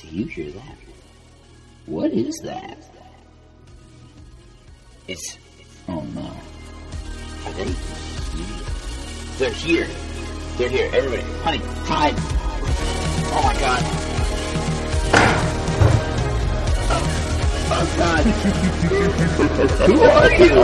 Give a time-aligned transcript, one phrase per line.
[0.00, 0.76] Do you hear that?
[1.86, 2.78] What is that?
[5.08, 5.38] It's.
[5.88, 6.30] Oh no.
[7.46, 7.64] Are they?
[9.38, 9.88] They're here.
[10.56, 10.88] They're here.
[10.94, 11.22] Everybody.
[11.42, 12.14] Honey, hide.
[13.30, 13.82] Oh my god.
[16.90, 17.02] Oh,
[17.72, 18.24] oh god.
[19.88, 20.54] Who are you?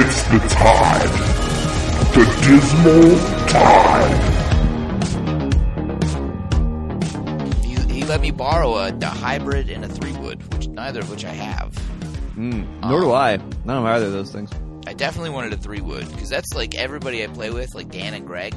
[0.00, 1.12] It's the tide.
[2.14, 3.18] The dismal
[3.48, 4.41] tide.
[8.22, 11.76] Me borrow a, a hybrid and a three wood, which neither of which I have.
[12.36, 13.36] Nor do I.
[13.64, 14.50] None of either of those things.
[14.86, 18.14] I definitely wanted a three wood because that's like everybody I play with, like Dan
[18.14, 18.54] and Greg,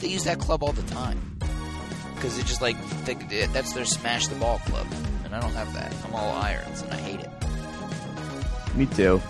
[0.00, 1.38] they use that club all the time.
[2.14, 4.86] Because it just like they, that's their smash the ball club,
[5.24, 5.94] and I don't have that.
[6.06, 7.30] I'm all irons, and I hate it.
[8.76, 9.20] Me too.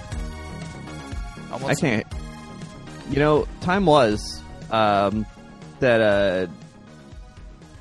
[1.51, 2.07] I, I can't.
[3.11, 5.27] You know, time was um,
[5.81, 6.47] that uh,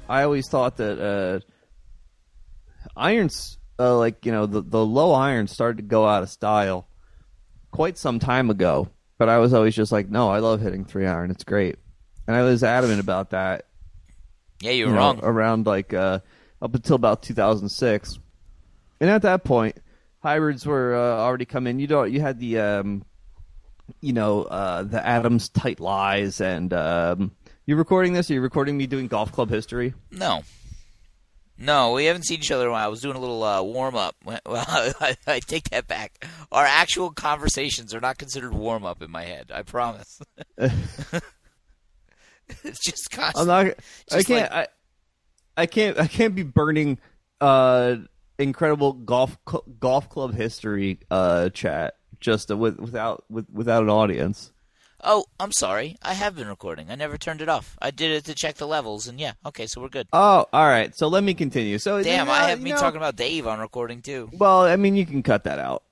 [0.10, 1.40] I always thought that uh,
[2.96, 6.88] irons, uh, like you know, the the low irons started to go out of style
[7.72, 8.90] quite some time ago.
[9.18, 11.32] But I was always just like, no, I love hitting three iron.
[11.32, 11.78] It's great,
[12.28, 13.66] and I was adamant about that.
[14.62, 15.20] Yeah, you're you know, wrong.
[15.22, 16.20] around like uh,
[16.62, 18.20] up until about 2006,
[19.00, 19.78] and at that point,
[20.22, 21.80] hybrids were uh, already coming.
[21.80, 22.12] You don't.
[22.12, 23.06] You had the um,
[24.00, 27.32] you know, uh, the Adams tight lies, and um,
[27.66, 28.30] you recording this?
[28.32, 29.94] Are you recording me doing golf club history?
[30.12, 30.44] No.
[31.62, 32.86] No, we haven't seen each other in a while.
[32.86, 34.16] I was doing a little uh, warm up.
[34.26, 34.66] Well,
[35.00, 36.26] I, I take that back.
[36.52, 39.52] Our actual conversations are not considered warm up in my head.
[39.54, 40.20] I promise.
[40.58, 40.74] it's
[42.84, 43.50] just constant.
[43.50, 43.76] I'm not.
[44.12, 44.52] I can't.
[44.52, 44.68] I,
[45.56, 46.00] I can't.
[46.00, 46.98] I can't be burning
[47.40, 47.98] uh,
[48.40, 49.38] incredible golf
[49.80, 54.51] golf club history uh, chat just with, without with, without an audience.
[55.04, 55.98] Oh, I'm sorry.
[56.02, 56.90] I have been recording.
[56.92, 57.78] I never turned it off.
[57.82, 60.08] I did it to check the levels, and yeah, okay, so we're good.
[60.14, 60.96] Oh, all right.
[60.96, 61.78] So let me continue.
[61.80, 64.30] So Damn, uh, I have me know- talking about Dave on recording too.
[64.34, 65.84] Well, I mean, you can cut that out,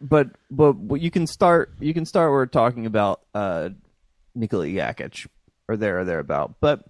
[0.00, 2.30] but but you can start you can start.
[2.32, 3.70] We're talking about uh,
[4.34, 5.26] Nikola Jokic
[5.68, 6.86] or there or thereabout, but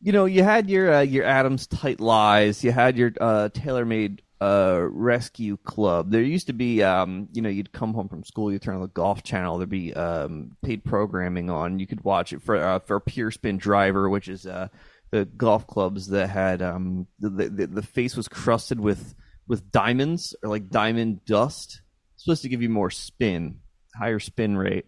[0.00, 4.18] you know, you had your uh, your Adams tight lies, you had your uh, TaylorMade
[4.42, 6.10] uh, rescue club.
[6.10, 8.80] There used to be, um, you know, you'd come home from school, you turn on
[8.80, 11.78] the golf channel, there'd be um, paid programming on.
[11.78, 14.66] You could watch it for uh, for Pure Spin Driver, which is uh,
[15.12, 19.14] the golf clubs that had um, the, the the face was crusted with
[19.46, 21.80] with diamonds or like diamond dust.
[22.14, 23.60] It's supposed to give you more spin,
[23.94, 24.86] higher spin rate,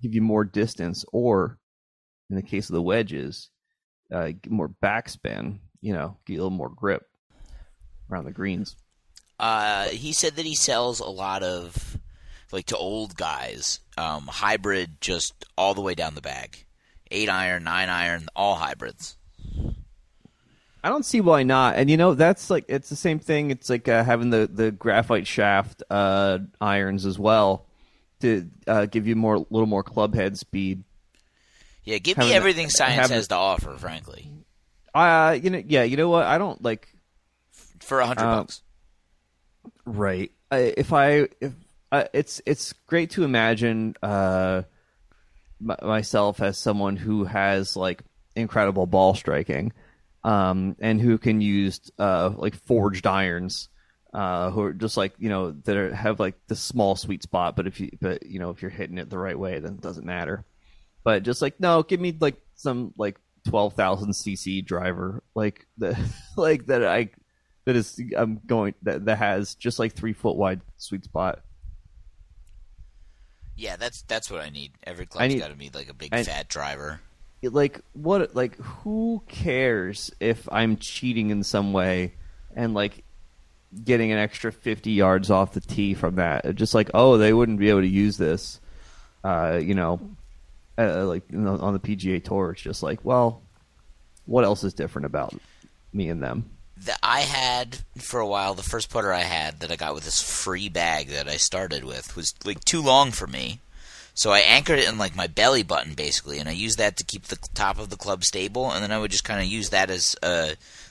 [0.00, 1.58] give you more distance, or
[2.30, 3.50] in the case of the wedges,
[4.10, 5.58] uh, more backspin.
[5.82, 7.02] You know, get a little more grip
[8.10, 8.76] around the greens.
[9.38, 11.98] Uh, he said that he sells a lot of,
[12.52, 16.64] like to old guys, um, hybrid just all the way down the bag.
[17.10, 19.16] Eight iron, nine iron, all hybrids.
[20.82, 21.76] I don't see why not.
[21.76, 23.50] And you know, that's like it's the same thing.
[23.50, 27.66] It's like uh, having the the graphite shaft uh, irons as well
[28.20, 30.84] to uh, give you more, little more club head speed.
[31.84, 34.30] Yeah, give Having me the- everything science having- has to offer, frankly,
[34.94, 36.24] Uh, you know, yeah, you know what?
[36.26, 36.88] I don't like
[37.80, 38.62] for a hundred Uh, bucks.
[39.86, 40.32] Right.
[40.50, 41.52] If I if
[41.92, 44.62] uh, it's it's great to imagine uh,
[45.60, 48.02] m- myself as someone who has like
[48.36, 49.72] incredible ball striking,
[50.22, 53.68] um, and who can use uh, like forged irons,
[54.12, 57.56] uh, who are just like you know that are, have like the small sweet spot.
[57.56, 59.80] But if you but you know if you're hitting it the right way, then it
[59.80, 60.44] doesn't matter.
[61.04, 63.18] But just like no, give me like some like
[63.48, 65.98] twelve thousand cc driver, like the
[66.36, 67.10] like that I
[67.64, 71.40] that is I'm going that that has just like three foot wide sweet spot.
[73.56, 74.72] Yeah, that's that's what I need.
[74.84, 77.00] Every club's got to be like a big I- fat driver.
[77.42, 82.14] Like what like who cares if I'm cheating in some way
[82.56, 83.04] and like
[83.84, 86.54] getting an extra 50 yards off the tee from that.
[86.54, 88.60] Just like oh they wouldn't be able to use this,
[89.24, 90.00] uh, you know,
[90.78, 92.52] uh, like you know, on the PGA Tour.
[92.52, 93.42] It's just like well,
[94.24, 95.34] what else is different about
[95.92, 96.50] me and them?
[96.76, 100.04] That I had for a while, the first putter I had that I got with
[100.04, 103.60] this free bag that I started with was like too long for me.
[104.14, 107.04] So I anchored it in like my belly button basically, and I used that to
[107.04, 109.70] keep the top of the club stable, and then I would just kind of use
[109.70, 110.50] that as uh,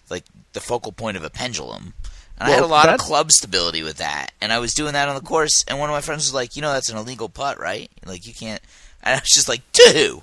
[0.10, 1.94] like the focal point of a pendulum.
[2.40, 4.94] And I had a Well, lot of club stability with that, and I was doing
[4.94, 5.64] that on the course.
[5.68, 7.90] And one of my friends was like, "You know, that's an illegal putt, right?
[8.06, 8.62] Like you can't."
[9.04, 10.22] And I was just like, "Dude,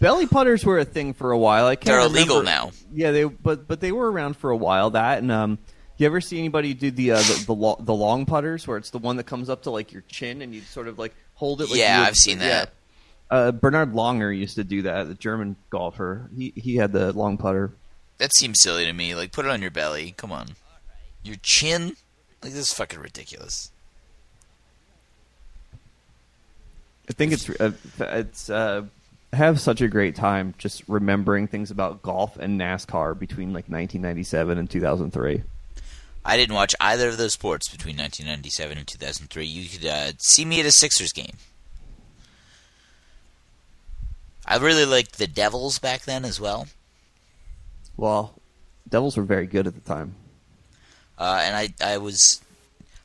[0.00, 1.66] Belly putters were a thing for a while.
[1.66, 4.56] I can't they're remember- illegal now." Yeah, they but but they were around for a
[4.56, 4.90] while.
[4.90, 5.58] That and um,
[5.96, 8.90] you ever see anybody do the uh, the the, lo- the long putters where it's
[8.90, 11.60] the one that comes up to like your chin and you sort of like hold
[11.60, 11.70] it?
[11.70, 12.72] Like Yeah, would- I've seen that.
[13.28, 15.08] Uh, Bernhard Langer used to do that.
[15.08, 16.30] The German golfer.
[16.36, 17.72] He he had the long putter.
[18.18, 19.14] That seems silly to me.
[19.14, 20.14] Like, put it on your belly.
[20.16, 20.48] Come on.
[21.22, 21.96] Your chin?
[22.42, 23.70] Like, this is fucking ridiculous.
[27.08, 28.84] I think it's uh, it's uh,
[29.36, 34.58] have such a great time just remembering things about golf and NASCAR between like 1997
[34.58, 35.42] and 2003.
[36.24, 39.46] I didn't watch either of those sports between 1997 and 2003.
[39.46, 41.36] You could uh, see me at a Sixers game.
[44.44, 46.66] I really liked the Devils back then as well.
[47.96, 48.34] Well,
[48.88, 50.14] Devils were very good at the time.
[51.18, 52.42] Uh, and I, I was,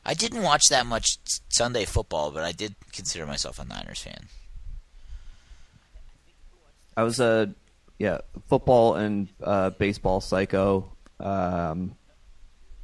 [0.04, 1.18] I didn't watch that much
[1.48, 4.26] Sunday football, but I did consider myself a Niners fan.
[6.96, 7.54] I was a
[7.98, 8.18] yeah
[8.48, 11.94] football and uh, baseball psycho, um,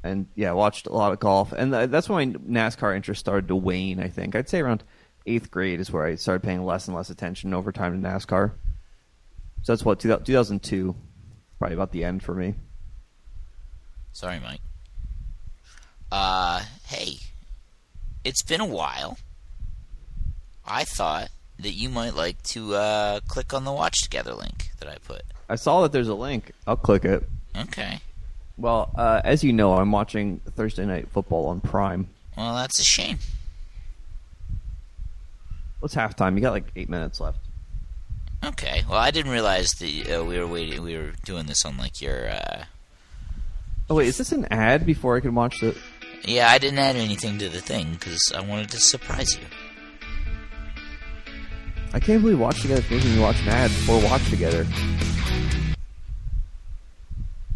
[0.03, 3.49] and yeah watched a lot of golf, and th- that's when my NASCAR interest started
[3.49, 4.01] to wane.
[4.01, 4.85] I think I'd say around
[5.27, 8.53] eighth grade is where I started paying less and less attention over time to NASCAR.
[9.63, 10.95] So that's what 2002,
[11.59, 12.55] probably about the end for me.
[14.13, 14.61] Sorry, Mike.
[16.11, 17.19] Uh, hey,
[18.25, 19.19] it's been a while.
[20.65, 21.29] I thought
[21.61, 25.23] that you might like to uh, click on the watch together link that I put.
[25.49, 26.53] I saw that there's a link.
[26.67, 27.29] I'll click it.
[27.57, 28.01] Okay.
[28.57, 32.09] Well, uh, as you know, I'm watching Thursday Night Football on Prime.
[32.37, 33.19] Well, that's a shame.
[35.81, 36.35] What's halftime?
[36.35, 37.39] You got like eight minutes left.
[38.45, 38.85] Okay.
[38.89, 40.83] Well, I didn't realize that uh, we were waiting.
[40.83, 42.31] We were doing this on like your.
[42.31, 42.65] Uh...
[43.91, 45.77] Oh wait, is this an ad before I can watch the?
[46.25, 49.47] Yeah, I didn't add anything to the thing because I wanted to surprise you.
[51.93, 54.67] I can't believe Watch Together is making me watch an ad before Watch Together.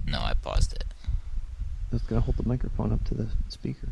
[0.07, 0.85] No, I paused it.
[1.05, 3.89] I was gonna hold the microphone up to the speaker.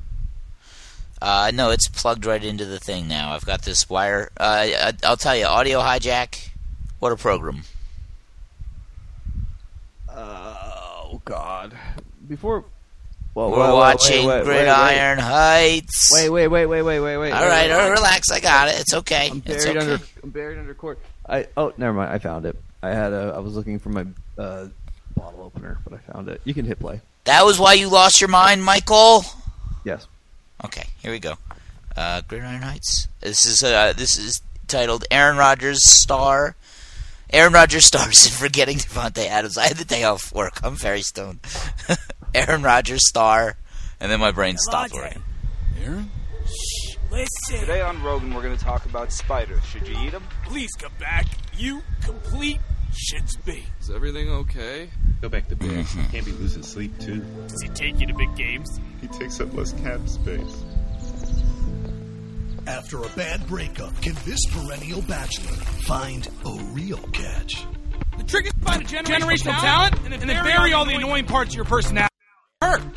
[1.20, 3.32] Uh, no, it's plugged right into the thing now.
[3.32, 4.30] I've got this wire.
[4.38, 6.48] Uh, I'll tell you, Audio Hijack.
[6.98, 7.62] What a program!
[10.08, 11.76] oh God!
[12.26, 12.64] Before,
[13.34, 16.10] well, We're watching wait, wait, Gridiron Heights.
[16.12, 17.30] Wait, wait, wait, wait, wait, wait, wait.
[17.30, 17.90] All wait, wait, all right, wait.
[17.90, 18.30] relax.
[18.30, 18.80] I got it.
[18.80, 19.28] It's okay.
[19.30, 19.92] I'm it's buried okay.
[19.92, 20.04] under.
[20.22, 20.98] I'm buried under court.
[21.28, 22.12] I oh, never mind.
[22.12, 22.56] I found it.
[22.82, 23.32] I had a.
[23.36, 24.04] I was looking for my
[24.36, 24.66] uh,
[25.14, 26.40] bottle opener, but I found it.
[26.44, 27.00] You can hit play.
[27.24, 29.24] That was why you lost your mind, Michael.
[29.84, 30.08] Yes.
[30.64, 31.34] Okay, here we go.
[31.96, 33.06] Uh, Gridiron Heights.
[33.20, 36.56] This is uh, this is titled Aaron Rodgers star.
[37.32, 39.56] Aaron Rodgers stars in Forgetting Davante Adams.
[39.56, 40.64] I had the day off work.
[40.64, 41.38] I'm very stoned.
[42.34, 43.56] Aaron Rodgers star,
[44.00, 45.22] and then my brain stopped working.
[45.82, 46.10] Aaron?
[47.10, 49.64] Listen, Today on Rogan, we're going to talk about spiders.
[49.64, 50.22] Should you eat them?
[50.44, 51.26] please come back.
[51.56, 52.60] You complete
[52.92, 53.64] shits be.
[53.80, 54.90] Is everything okay?
[55.20, 55.70] Go back to bed.
[55.70, 56.10] Mm-hmm.
[56.12, 57.20] Can't be losing sleep too.
[57.48, 58.80] Does he take you to big games?
[59.00, 60.64] He takes up less cap space.
[62.66, 65.56] After a bad breakup, can this perennial bachelor
[65.86, 67.66] find a real catch?
[68.18, 71.50] The trick is to find a generational, talent, and then, bury all the annoying parts
[71.50, 72.09] of your personality.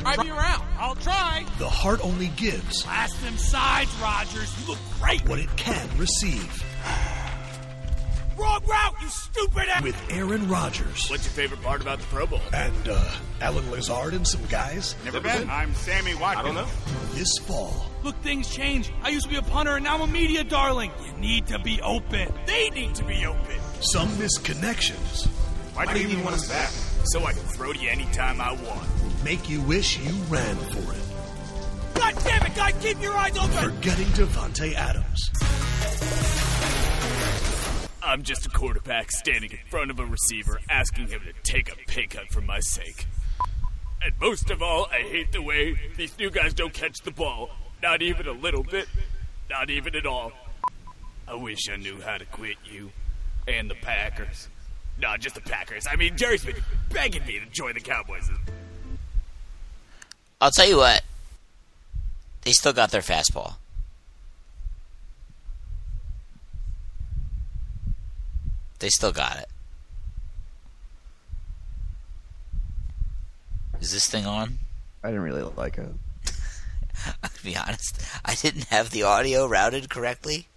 [0.04, 0.18] Hurt.
[0.18, 0.62] I'll be around.
[0.78, 1.44] I'll try.
[1.58, 4.52] The heart only gives Blast them sides, Rodgers.
[4.60, 5.26] You look great.
[5.28, 6.62] what it can receive.
[8.36, 9.82] Wrong route, you stupid ass.
[9.84, 12.40] With Aaron Rodgers What's your favorite part about the Pro Bowl?
[12.52, 13.10] and uh,
[13.40, 15.48] Allen Lazard and some guys Never been.
[15.48, 16.40] I'm Sammy Watkins.
[16.40, 16.66] I don't know.
[17.12, 17.86] this fall.
[18.02, 18.90] Look, things change.
[19.04, 20.90] I used to be a punter, and now I'm a media darling.
[21.06, 22.32] You need to be open.
[22.46, 23.56] They need to be open.
[23.80, 24.42] Some misconnections.
[24.44, 25.26] connections
[25.74, 26.70] Why, do you even want us back?
[27.04, 28.88] So I can throw to you anytime I want.
[29.24, 31.94] Make you wish you ran for it.
[31.94, 33.70] God damn it, guys, keep your eyes open.
[33.72, 35.30] Forgetting Davante Adams.
[38.02, 41.76] I'm just a quarterback standing in front of a receiver asking him to take a
[41.86, 43.06] pay cut for my sake.
[44.02, 47.48] And most of all, I hate the way these new guys don't catch the ball.
[47.82, 48.86] Not even a little bit.
[49.48, 50.32] Not even at all.
[51.26, 52.90] I wish I knew how to quit you.
[53.48, 54.50] And the Packers.
[55.00, 55.86] Not just the Packers.
[55.90, 56.56] I mean, Jerry's been
[56.90, 58.28] begging me to join the Cowboys.
[60.40, 61.02] I'll tell you what.
[62.42, 63.54] They still got their fastball.
[68.78, 69.48] They still got it.
[73.80, 74.58] Is this thing on?
[75.02, 75.88] I didn't really like it.
[76.24, 80.48] to be honest, I didn't have the audio routed correctly.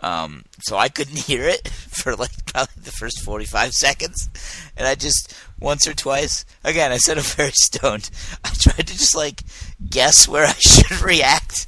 [0.00, 4.28] Um, so I couldn't hear it for like probably the first 45 seconds.
[4.76, 8.10] And I just, once or twice, again, I said I'm very stoned.
[8.44, 9.42] I tried to just like
[9.88, 11.66] guess where I should react.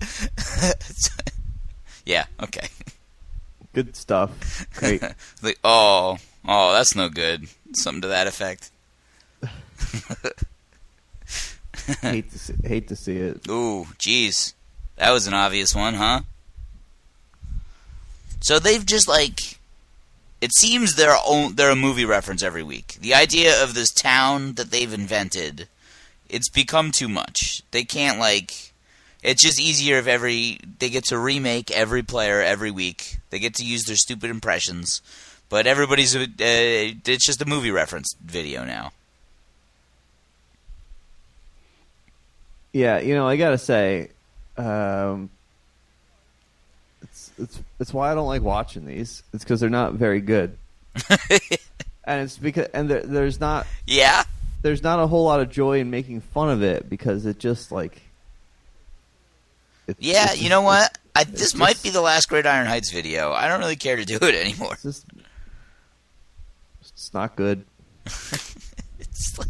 [2.06, 2.68] yeah, okay.
[3.72, 4.66] Good stuff.
[4.74, 5.02] Great.
[5.42, 7.48] like, oh, oh, that's no good.
[7.72, 8.70] Something to that effect.
[12.02, 13.48] hate to see, hate to see it.
[13.48, 14.54] Ooh, jeez.
[14.96, 16.22] That was an obvious one, huh?
[18.40, 19.57] So they've just like
[20.40, 21.16] it seems they're
[21.52, 22.98] they're a movie reference every week.
[23.00, 25.68] The idea of this town that they've invented,
[26.28, 27.62] it's become too much.
[27.70, 28.72] They can't like.
[29.22, 33.18] It's just easier if every they get to remake every player every week.
[33.30, 35.02] They get to use their stupid impressions,
[35.48, 38.92] but everybody's uh, it's just a movie reference video now.
[42.72, 44.10] Yeah, you know, I gotta say,
[44.56, 45.30] um,
[47.38, 49.22] it's it's why I don't like watching these.
[49.32, 50.56] It's because they're not very good,
[52.04, 54.24] and it's because and there, there's not Yeah,
[54.62, 57.72] there's not a whole lot of joy in making fun of it because it just
[57.72, 58.02] like.
[59.86, 60.32] It's, yeah.
[60.32, 60.98] it's You know what?
[61.16, 63.32] I, this might be the last Gridiron Heights video.
[63.32, 64.74] I don't really care to do it anymore.
[64.74, 65.06] It's just
[66.80, 67.64] it's not good.
[69.18, 69.48] It's like,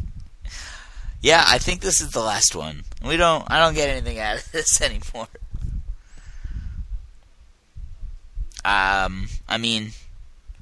[1.20, 2.84] yeah, I think this is the last one.
[3.04, 3.44] We don't.
[3.50, 5.28] I don't get anything out of this anymore.
[8.68, 9.92] Um, I mean,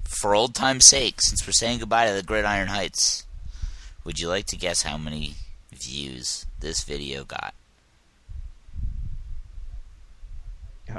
[0.04, 3.24] for old time's sake, since we're saying goodbye to the Gridiron Heights,
[4.04, 5.34] would you like to guess how many
[5.72, 7.52] views this video got?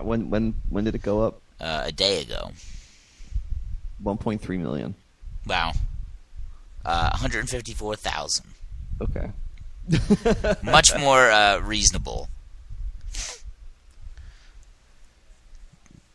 [0.01, 1.41] When when when did it go up?
[1.61, 2.51] Uh, a day ago.
[4.03, 4.93] 1.3 million.
[5.47, 5.71] Wow.
[6.85, 8.45] Uh, 154,000.
[9.01, 9.31] Okay.
[10.61, 12.29] Much more uh, reasonable.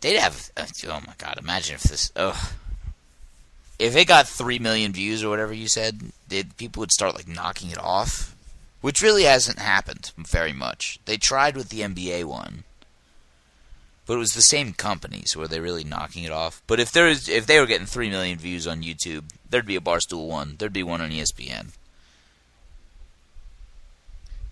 [0.02, 0.50] They'd have.
[0.56, 1.38] Oh my god!
[1.38, 2.10] Imagine if this.
[2.16, 2.52] Oh,
[3.78, 7.28] if it got three million views or whatever you said, did people would start like
[7.28, 8.36] knocking it off?
[8.80, 10.98] Which really hasn't happened very much.
[11.04, 12.64] They tried with the NBA one,
[14.04, 16.62] but it was the same company, so were they really knocking it off?
[16.66, 19.76] But if there is, if they were getting three million views on YouTube, there'd be
[19.76, 20.56] a Barstool one.
[20.58, 21.68] There'd be one on ESPN.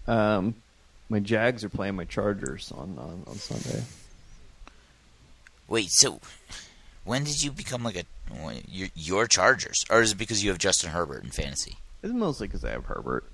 [0.07, 0.55] Um,
[1.09, 3.83] my Jags are playing my Chargers on on, on Sunday.
[5.71, 6.21] Wait, so
[7.05, 8.05] when did you become like a
[8.69, 11.79] your, your Chargers, or is it because you have Justin Herbert in fantasy?
[12.03, 13.25] It's mostly because I have Herbert.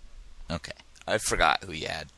[0.50, 0.72] Okay,
[1.08, 2.08] I forgot who you had.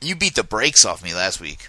[0.00, 1.68] You beat the brakes off me last week.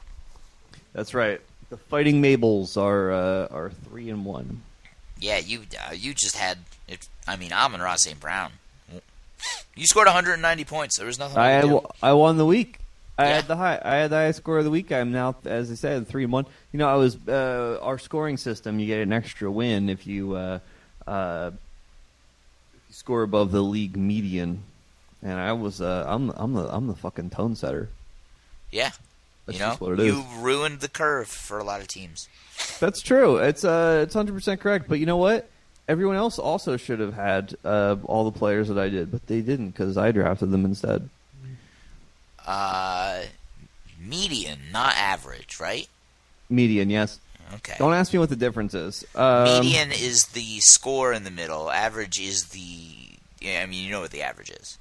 [0.93, 1.41] That's right.
[1.69, 4.61] The Fighting Mabels are uh, are three and one.
[5.19, 6.59] Yeah, you uh, you just had.
[6.87, 8.19] It, I mean, Amon-Ra St.
[8.19, 8.51] Brown.
[9.75, 10.97] You scored 190 points.
[10.97, 11.37] There was nothing.
[11.37, 11.87] I I, had, could do.
[12.03, 12.80] I won the week.
[13.17, 13.35] I Yeah.
[13.35, 13.79] had the high.
[13.83, 14.91] I had the highest score of the week.
[14.91, 16.45] I'm now, as I said, three and one.
[16.71, 18.79] You know, I was uh, our scoring system.
[18.79, 20.59] You get an extra win if you uh,
[21.05, 24.63] uh, if you score above the league median.
[25.21, 27.89] And I was uh, I'm I'm the I'm the fucking tone setter.
[28.71, 28.91] Yeah,
[29.45, 30.05] That's you know, what it is.
[30.15, 32.27] you ruined the curve for a lot of teams.
[32.79, 33.37] That's true.
[33.37, 34.87] It's uh, it's hundred percent correct.
[34.87, 35.47] But you know what?
[35.87, 39.41] Everyone else also should have had uh, all the players that I did, but they
[39.41, 41.09] didn't because I drafted them instead.
[42.45, 43.23] Uh,
[43.99, 45.87] median, not average, right?
[46.49, 47.19] Median, yes.
[47.55, 47.75] Okay.
[47.77, 49.05] Don't ask me what the difference is.
[49.15, 51.69] Um, Median is the score in the middle.
[51.69, 53.17] Average is the.
[53.41, 54.77] Yeah, I mean, you know what the average is.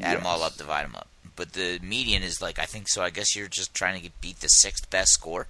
[0.00, 1.08] Add them all up, divide them up.
[1.36, 3.02] But the median is like I think so.
[3.02, 5.46] I guess you're just trying to get, beat the sixth best score.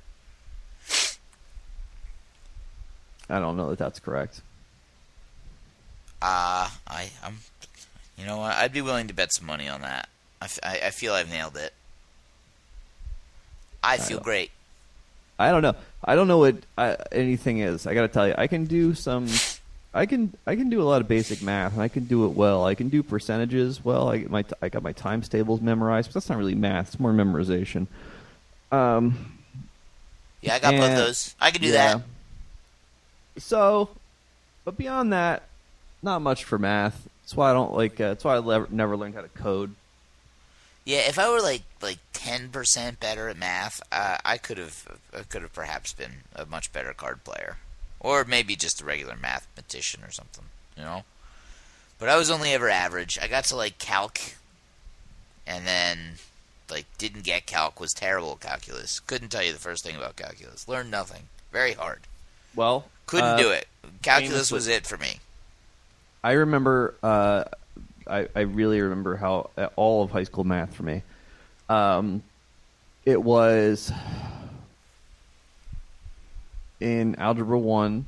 [3.29, 4.41] I don't know that that's correct.
[6.23, 7.39] Uh, I, I'm.
[8.19, 8.55] You know what?
[8.55, 10.09] I'd be willing to bet some money on that.
[10.41, 11.73] I, f- I- I feel I've nailed it.
[13.83, 14.51] I feel don't- great.
[15.39, 15.75] I don't know.
[16.05, 17.87] I don't know what uh, anything is.
[17.87, 19.27] I got to tell you, I can do some.
[19.95, 22.33] I can I can do a lot of basic math, and I can do it
[22.33, 22.65] well.
[22.67, 24.11] I can do percentages well.
[24.11, 26.89] I my I got my times tables memorized, but that's not really math.
[26.89, 27.87] It's more memorization.
[28.71, 29.33] Um,
[30.43, 31.35] Yeah, I got both those.
[31.41, 31.95] I can do yeah.
[31.95, 32.03] that.
[33.43, 33.89] So,
[34.67, 35.43] but beyond that,
[36.03, 37.09] not much for math.
[37.23, 37.95] That's why I don't like.
[38.01, 39.75] Uh, that's why I lever- never learned how to code.
[40.91, 44.99] Yeah, if I were like like ten percent better at math, uh, I could have
[45.17, 47.59] I could have perhaps been a much better card player,
[48.01, 51.05] or maybe just a regular mathematician or something, you know.
[52.01, 53.21] But I was only ever average.
[53.23, 54.19] I got to like calc,
[55.47, 56.15] and then
[56.69, 57.79] like didn't get calc.
[57.79, 58.99] Was terrible at calculus.
[58.99, 60.67] Couldn't tell you the first thing about calculus.
[60.67, 61.29] Learned nothing.
[61.53, 62.01] Very hard.
[62.57, 63.69] Well, Couldn't uh, do it.
[64.03, 65.21] Calculus was it for me.
[66.25, 66.97] I remember.
[67.01, 67.45] Uh,
[68.11, 71.03] I I really remember how uh, all of high school math for me.
[71.69, 72.23] Um,
[73.05, 73.93] it was
[76.81, 78.07] in algebra one.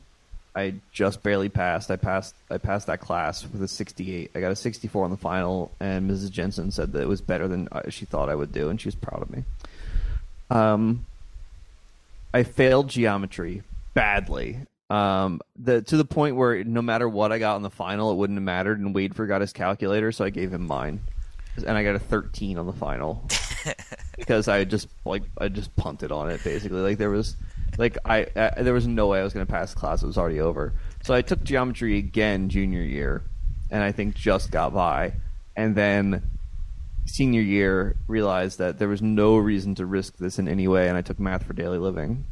[0.54, 1.90] I just barely passed.
[1.90, 2.35] I passed.
[2.50, 4.32] I passed that class with a 68.
[4.35, 6.30] I got a 64 on the final, and Mrs.
[6.30, 8.88] Jensen said that it was better than uh, she thought I would do, and she
[8.88, 9.44] was proud of me.
[10.50, 11.06] Um,
[12.35, 13.62] I failed geometry
[13.94, 14.59] badly.
[14.92, 18.16] Um, the to the point where no matter what I got in the final, it
[18.16, 18.78] wouldn't have mattered.
[18.78, 21.00] And Wade forgot his calculator, so I gave him mine,
[21.66, 23.26] and I got a 13 on the final.
[24.18, 26.80] because I just like I just punted on it basically.
[26.80, 27.37] Like there was
[27.78, 30.02] like I, I there was no way I was going to pass the class.
[30.02, 30.75] It was already over.
[31.02, 33.25] So I took geometry again junior year,
[33.70, 35.14] and I think just got by.
[35.56, 36.22] And then
[37.06, 40.99] senior year realized that there was no reason to risk this in any way, and
[40.99, 42.26] I took math for daily living.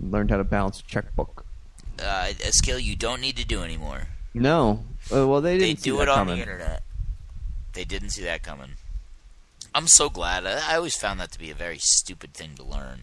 [0.00, 1.44] Learned how to balance a checkbook.
[2.02, 4.08] Uh, a skill you don't need to do anymore.
[4.34, 4.84] No,
[5.14, 6.36] uh, well they They didn't see do it on coming.
[6.36, 6.82] the internet.
[7.72, 8.70] They didn't see that coming.
[9.74, 10.46] I'm so glad.
[10.46, 13.02] I, I always found that to be a very stupid thing to learn.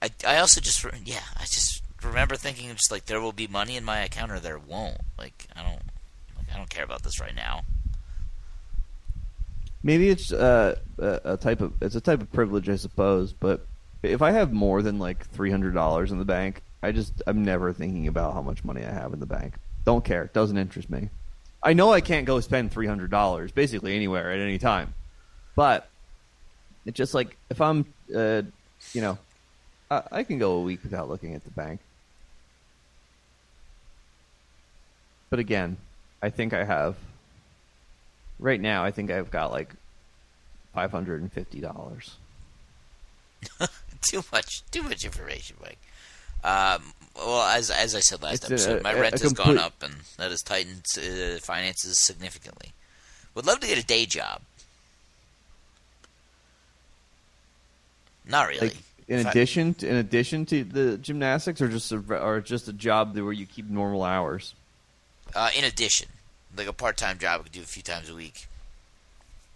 [0.00, 3.76] I, I also just yeah I just remember thinking just like there will be money
[3.76, 4.98] in my account or there won't.
[5.16, 5.82] Like I don't
[6.36, 7.62] like I don't care about this right now.
[9.84, 13.32] Maybe it's uh, a, a type of it's a type of privilege, I suppose.
[13.32, 13.66] But
[14.02, 17.44] if I have more than like three hundred dollars in the bank, I just I'm
[17.44, 19.54] never thinking about how much money I have in the bank.
[19.84, 20.24] Don't care.
[20.24, 21.08] It doesn't interest me.
[21.62, 24.94] I know I can't go spend three hundred dollars basically anywhere at any time,
[25.54, 25.88] but
[26.84, 28.42] it's just like if I'm, uh,
[28.92, 29.18] you know,
[29.90, 31.80] I, I can go a week without looking at the bank.
[35.30, 35.76] But again,
[36.20, 36.96] I think I have
[38.38, 38.84] right now.
[38.84, 39.72] I think I've got like
[40.74, 42.16] five hundred and fifty dollars.
[44.10, 45.78] too much too much information, Mike.
[46.44, 49.22] Um, well, as as I said last It's a- episode, my a- a rent has
[49.22, 52.72] complete- gone up, and that has tightened uh, finances significantly.
[53.34, 54.42] Would love to get a day job.
[58.24, 58.68] Not really.
[58.68, 58.76] Like
[59.08, 62.68] in If I- addition, to, in addition to the gymnastics, or just a, or just
[62.68, 64.54] a job where you keep normal hours.
[65.34, 66.08] Uh, in addition,
[66.56, 68.46] like a part-time job I could do a few times a week.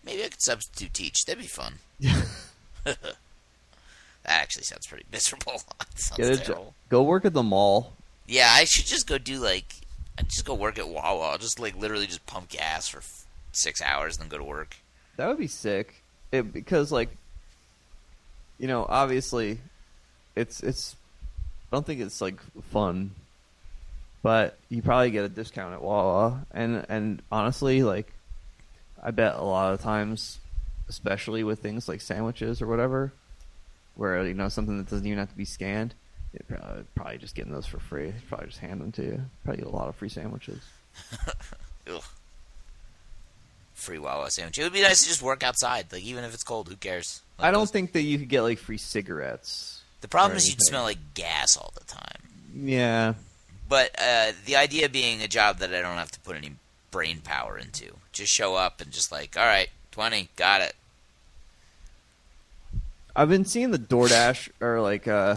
[0.05, 1.25] Maybe I could substitute teach.
[1.27, 1.75] That'd be fun.
[4.27, 5.61] that actually sounds pretty miserable.
[5.95, 6.75] Sounds Get a terrible.
[6.89, 7.93] go work at the mall.
[8.27, 9.73] Yeah, I should just go do like,
[10.19, 11.31] I just go work at Wawa.
[11.31, 14.45] I'll just like literally just pump gas for f- six hours and then go to
[14.45, 14.77] work.
[15.17, 16.03] That would be sick.
[16.33, 17.09] It, because like,
[18.59, 19.59] you know, obviously,
[20.35, 20.97] it's it's.
[21.71, 23.11] I don't think it's like fun,
[24.23, 28.13] but you probably get a discount at Wawa, and and honestly, like,
[29.03, 30.39] I bet a lot of times,
[30.89, 33.13] especially with things like sandwiches or whatever,
[33.97, 35.95] where you know something that doesn't even have to be scanned,
[36.35, 38.13] it probably, probably just getting those for free.
[38.29, 39.21] Probably just hand them to you.
[39.45, 40.61] Probably get a lot of free sandwiches.
[41.91, 42.03] Ugh.
[43.75, 44.59] Free Wawa sandwich.
[44.59, 45.87] It would be nice to just work outside.
[45.93, 47.21] Like even if it's cold, who cares?
[47.39, 49.83] Like, I don't those- think that you could get like free cigarettes.
[50.01, 52.23] The problem is you'd smell like gas all the time.
[52.55, 53.15] Yeah,
[53.69, 56.53] But uh, the idea being a job that I don't have to put any
[56.91, 57.97] brain power into.
[58.13, 60.75] Just show up and just like, all right, twenty, got it.
[63.17, 65.37] I've been seeing the DoorDash or like uh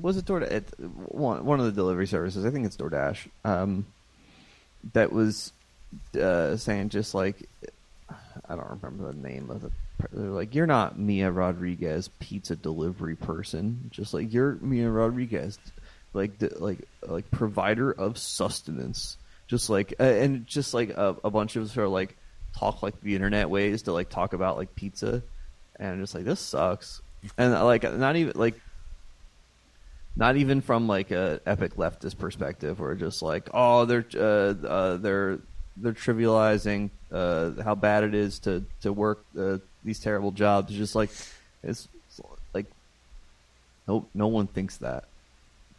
[0.00, 0.50] was it DoorDash?
[0.50, 2.46] It, one one of the delivery services.
[2.46, 3.86] I think it's DoorDash um
[4.94, 5.52] that was
[6.18, 7.36] uh saying just like
[8.48, 9.70] I don't remember the name of the
[10.10, 13.90] they're like you're not Mia Rodriguez pizza delivery person.
[13.90, 15.58] Just like you're Mia Rodriguez
[16.14, 19.18] like the, like like provider of sustenance.
[19.48, 22.16] Just like and just like a, a bunch of sort of like
[22.58, 25.22] talk like the internet ways to like talk about like pizza.
[25.76, 27.01] And just like this sucks
[27.38, 28.60] and like not even like
[30.14, 34.96] not even from like a epic leftist perspective where just like oh they're uh, uh,
[34.98, 35.38] they're
[35.76, 40.70] they're trivializing uh, how bad it is to to work uh, these terrible jobs.
[40.70, 41.10] It's just like
[41.62, 42.20] it's, it's
[42.52, 42.66] like
[43.88, 45.04] no no one thinks that.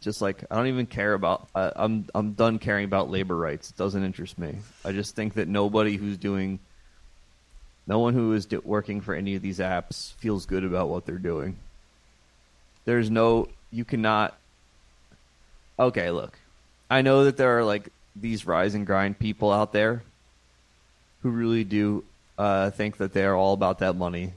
[0.00, 3.70] Just like I don't even care about I, I'm I'm done caring about labor rights.
[3.70, 4.56] It doesn't interest me.
[4.84, 6.58] I just think that nobody who's doing
[7.86, 11.18] no one who is working for any of these apps feels good about what they're
[11.18, 11.56] doing.
[12.84, 14.36] There's no, you cannot.
[15.78, 16.38] Okay, look,
[16.90, 20.02] I know that there are like these rise and grind people out there
[21.22, 22.04] who really do
[22.38, 24.32] uh, think that they are all about that money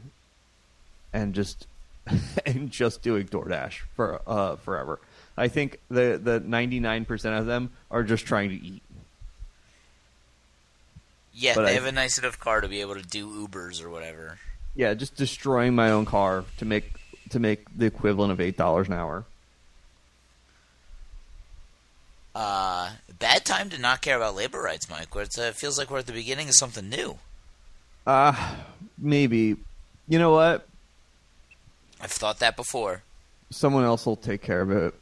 [1.13, 1.67] and just
[2.45, 4.99] and just doing DoorDash for uh, forever.
[5.35, 8.81] I think the the 99% of them are just trying to eat.
[11.39, 13.83] Yeah, But they I- have a nice enough car to be able to do Ubers
[13.83, 14.39] or whatever.
[14.75, 16.93] Yeah, just destroying my own car to make
[17.29, 19.25] to make the equivalent of eight dollars an hour.
[22.35, 25.13] Uh, bad time to not care about labor rights, Mike.
[25.15, 27.17] Where it's, uh, it feels like we're at the beginning of something new.
[28.05, 28.55] Uh
[28.97, 29.57] maybe.
[30.07, 30.67] You know what?
[31.99, 33.01] I've thought that before.
[33.49, 34.93] Someone else will take care of it.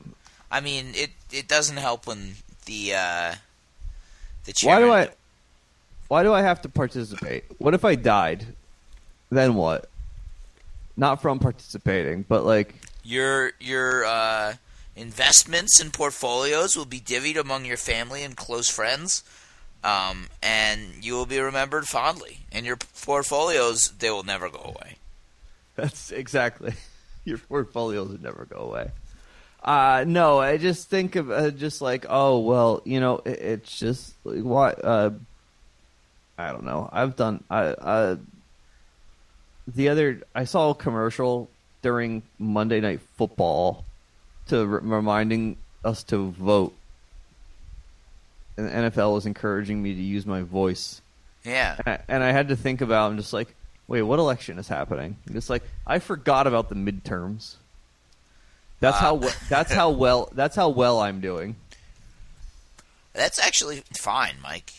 [0.51, 3.35] I mean, it it doesn't help when the uh,
[4.45, 5.09] the Why do I?
[6.07, 7.45] Why do I have to participate?
[7.57, 8.45] What if I died?
[9.31, 9.89] Then what?
[10.97, 14.53] Not from participating, but like, Your your uh,
[14.95, 19.23] investments and portfolios will be divvied among your family and close friends.
[19.83, 22.39] um, and you will be remembered fondly.
[22.51, 24.95] And your portfolios, they will never go away.
[25.75, 26.73] That's exactly
[27.25, 28.89] your portfolios would never go away.
[29.63, 33.77] Uh, no, I just think of uh, just like, oh well, you know, it, it's
[33.77, 35.09] just like, what uh,
[36.37, 36.89] I don't know.
[36.91, 38.15] I've done I uh,
[39.67, 41.49] the other I saw a commercial
[41.81, 43.85] during Monday Night Football
[44.47, 46.73] to re- reminding us to vote.
[48.57, 51.01] And the NFL was encouraging me to use my voice.
[51.43, 51.75] Yeah.
[51.85, 53.11] And I, and I had to think about.
[53.11, 53.53] I'm just like,
[53.87, 55.17] wait, what election is happening?
[55.27, 57.55] And it's like I forgot about the midterms.
[58.79, 58.99] That's Uh.
[58.99, 61.55] how we- that's how well that's how well I'm doing.
[63.13, 64.71] That's actually fine, Mike.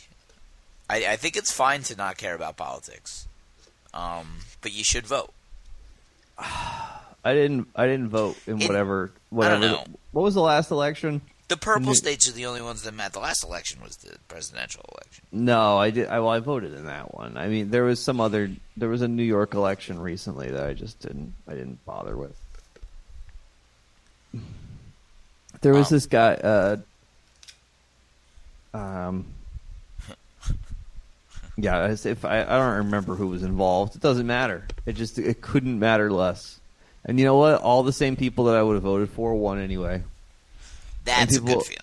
[0.89, 3.27] I, I think it's fine to not care about politics.
[3.95, 5.33] Um, but you should vote.
[6.39, 9.61] I didn't I didn't vote in It- whatever I whatever.
[9.69, 9.99] don't know.
[10.13, 11.23] What was the last election?
[11.49, 13.13] The purple states are the only ones that met.
[13.13, 15.25] The last election was the presidential election.
[15.31, 16.09] No, I did.
[16.09, 17.37] I, well, I voted in that one.
[17.37, 18.51] I mean, there was some other.
[18.77, 21.35] There was a New York election recently that I just didn't.
[21.47, 22.37] I didn't bother with.
[25.61, 25.91] There was Wow.
[25.91, 26.35] this guy.
[26.35, 26.77] Uh,
[28.75, 29.27] um.
[31.57, 33.97] Yeah, as if I, I don't remember who was involved.
[33.97, 34.67] It doesn't matter.
[34.85, 36.61] It just it couldn't matter less.
[37.05, 37.61] And you know what?
[37.61, 40.03] All the same people that I would have voted for won anyway.
[41.05, 41.79] That's a good feeling.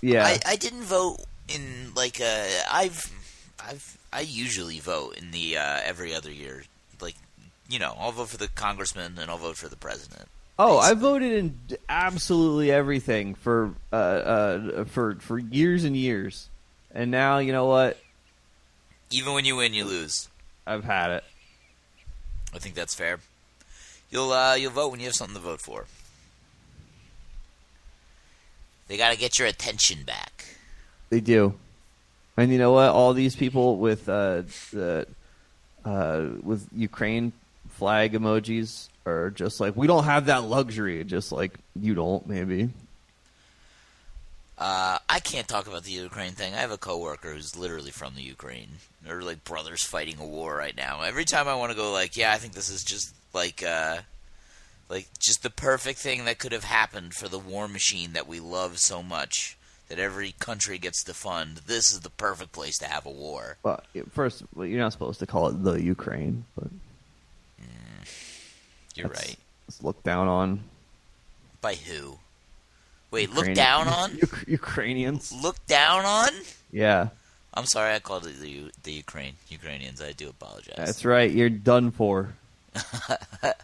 [0.00, 3.12] Yeah, I, I didn't vote in like uh I've
[3.60, 6.62] I've I usually vote in the uh, every other year.
[7.00, 7.16] Like
[7.68, 10.28] you know, I'll vote for the congressman and I'll vote for the president.
[10.58, 16.48] Oh, I voted in absolutely everything for uh, uh, for for years and years,
[16.94, 17.98] and now you know what?
[19.14, 20.28] Even when you win, you lose.
[20.66, 21.24] I've had it.
[22.52, 23.20] I think that's fair.
[24.10, 25.86] You'll uh, you'll vote when you have something to vote for.
[28.88, 30.44] They got to get your attention back.
[31.10, 31.54] They do,
[32.36, 32.90] and you know what?
[32.90, 35.06] All these people with uh, the
[35.84, 37.32] uh, with Ukraine
[37.68, 41.04] flag emojis are just like we don't have that luxury.
[41.04, 42.70] Just like you don't, maybe.
[44.56, 46.54] Uh, I can't talk about the Ukraine thing.
[46.54, 48.68] I have a coworker who's literally from the Ukraine.
[49.02, 51.02] They're like brothers fighting a war right now.
[51.02, 53.98] Every time I want to go, like, yeah, I think this is just like, uh,
[54.88, 58.38] like just the perfect thing that could have happened for the war machine that we
[58.38, 59.56] love so much
[59.88, 61.58] that every country gets to fund.
[61.66, 63.56] This is the perfect place to have a war.
[63.64, 66.68] Well, first, well, you're not supposed to call it the Ukraine, but
[68.94, 69.36] You're that's- right.
[69.66, 70.60] It's looked down on.
[71.60, 72.18] By who?
[73.14, 74.18] Wait, look down on?
[74.22, 75.32] Uk- Ukrainians.
[75.32, 76.30] Look down on?
[76.72, 77.08] Yeah.
[77.54, 80.02] I'm sorry, I called it the U- the Ukraine Ukrainians.
[80.02, 80.74] I do apologize.
[80.76, 81.30] That's right.
[81.30, 82.34] You're done for.
[82.74, 83.54] I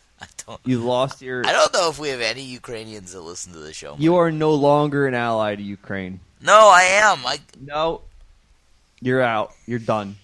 [0.47, 0.61] don't.
[0.65, 1.45] You lost your.
[1.45, 3.97] I don't know if we have any Ukrainians that listen to the show.
[3.99, 6.21] You are no longer an ally to Ukraine.
[6.41, 7.27] No, I am.
[7.27, 8.03] I, No.
[9.01, 9.53] You're out.
[9.67, 10.17] You're done.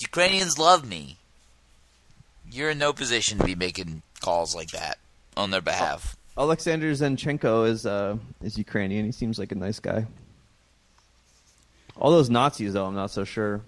[0.00, 1.16] Ukrainians love me.
[2.50, 4.98] You're in no position to be making calls like that
[5.36, 6.16] on their behalf.
[6.36, 9.04] Alexander Zinchenko is uh is Ukrainian.
[9.04, 10.06] He seems like a nice guy.
[11.96, 13.60] All those Nazis though, I'm not so sure.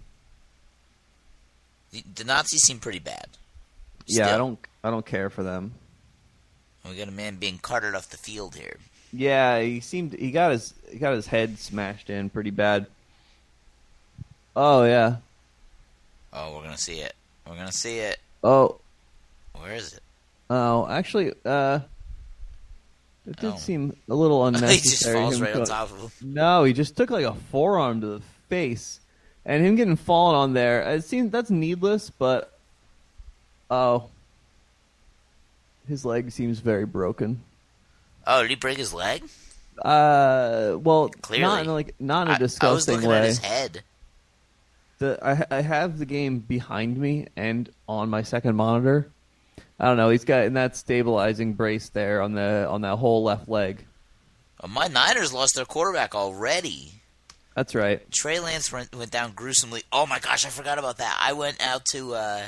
[1.92, 3.28] The, the Nazis seem pretty bad.
[4.06, 5.74] Yeah, I don't I don't care for them.
[6.88, 8.76] We got a man being carted off the field here.
[9.12, 12.86] Yeah, he seemed he got his he got his head smashed in pretty bad.
[14.56, 15.16] Oh yeah.
[16.32, 17.14] Oh, we're gonna see it.
[17.46, 18.18] We're gonna see it.
[18.42, 18.78] Oh
[19.58, 20.00] Where is it?
[20.50, 21.80] oh actually uh
[23.26, 23.56] it did Oh.
[23.56, 24.74] seem a little unnecessary.
[24.80, 26.34] he just falls him right on go- top of him.
[26.34, 29.00] No, he just took like a forearm to the face,
[29.44, 30.82] and him getting fallen on there.
[30.82, 32.52] It seems that's needless, but
[33.70, 34.08] oh,
[35.88, 37.42] his leg seems very broken.
[38.26, 39.22] Oh, did he break his leg?
[39.82, 41.42] Uh, well, Clearly.
[41.42, 43.18] not in like not in a I, I was disgusting looking way.
[43.18, 43.82] at his head.
[44.98, 45.18] The
[45.50, 49.08] I I have the game behind me and on my second monitor.
[49.84, 50.08] I don't know.
[50.08, 53.84] He's got in that stabilizing brace there on the on that whole left leg.
[54.66, 56.92] My Niners lost their quarterback already.
[57.54, 58.00] That's right.
[58.10, 59.82] Trey Lance went, went down gruesomely.
[59.92, 61.18] Oh my gosh, I forgot about that.
[61.20, 62.14] I went out to.
[62.14, 62.42] Uh,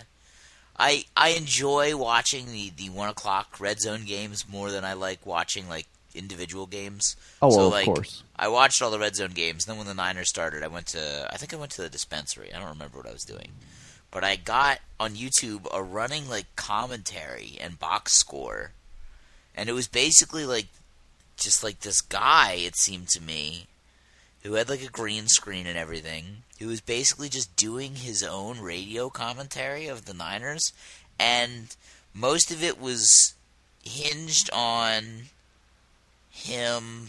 [0.79, 5.27] I I enjoy watching the, the one o'clock red zone games more than I like
[5.27, 7.17] watching like individual games.
[7.43, 8.23] Oh, so, well, of like, course.
[8.37, 9.67] I watched all the red zone games.
[9.67, 11.29] Then when the Niners started, I went to.
[11.31, 12.55] I think I went to the dispensary.
[12.55, 13.51] I don't remember what I was doing,
[14.17, 18.73] but I got on YouTube a running like commentary and box score,
[19.55, 20.69] and it was basically like
[21.37, 22.53] just like this guy.
[22.53, 23.67] It seemed to me
[24.43, 28.59] who had like a green screen and everything, who was basically just doing his own
[28.61, 30.73] radio commentary of the Niners,
[31.21, 31.77] and
[32.15, 33.35] most of it was
[33.85, 35.25] hinged on
[36.31, 37.09] him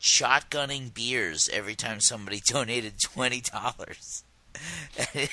[0.00, 4.24] shotgunning beers every time somebody donated twenty dollars.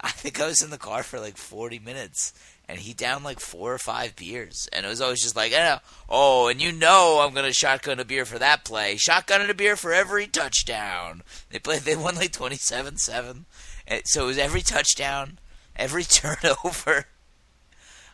[0.00, 2.32] I think I was in the car for like forty minutes,
[2.68, 5.78] and he downed like four or five beers, and it was always just like, eh,
[6.08, 9.76] "Oh, and you know I'm gonna shotgun a beer for that play, shotgun a beer
[9.76, 13.46] for every touchdown." They played, they won like twenty seven seven,
[14.04, 15.38] so it was every touchdown,
[15.76, 17.06] every turnover.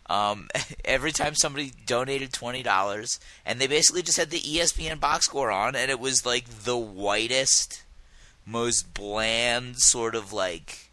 [0.07, 0.48] Um,
[0.85, 5.50] every time somebody donated twenty dollars, and they basically just had the ESPN box score
[5.50, 7.85] on, and it was like the whitest,
[8.50, 10.90] most bland sort of like.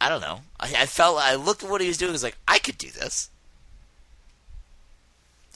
[0.00, 0.42] I don't know.
[0.60, 2.10] I, I felt I looked at what he was doing.
[2.10, 3.30] I was like, I could do this.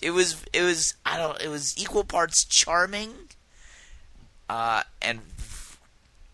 [0.02, 3.10] It was it was I don't it was equal parts charming,
[4.50, 5.20] uh, and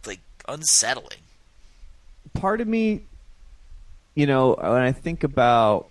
[0.07, 1.19] like unsettling.
[2.33, 3.03] part of me,
[4.15, 5.91] you know, when I think about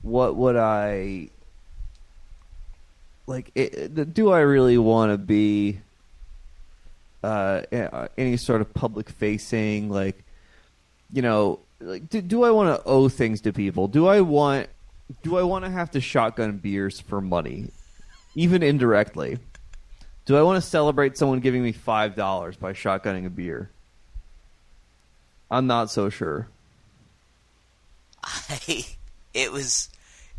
[0.00, 1.28] what would I
[3.26, 5.80] like, it, do I really want to be
[7.22, 10.24] uh, any sort of public facing, like,
[11.12, 13.88] you know, like, do, do I want to owe things to people?
[13.88, 14.68] Do I want,
[15.22, 17.68] do I want to have to shotgun beers for money,
[18.34, 19.38] even indirectly?
[20.24, 23.70] Do I want to celebrate someone giving me five dollars by shotgunning a beer?
[25.50, 26.48] I'm not so sure.
[28.22, 28.86] I,
[29.34, 29.88] it was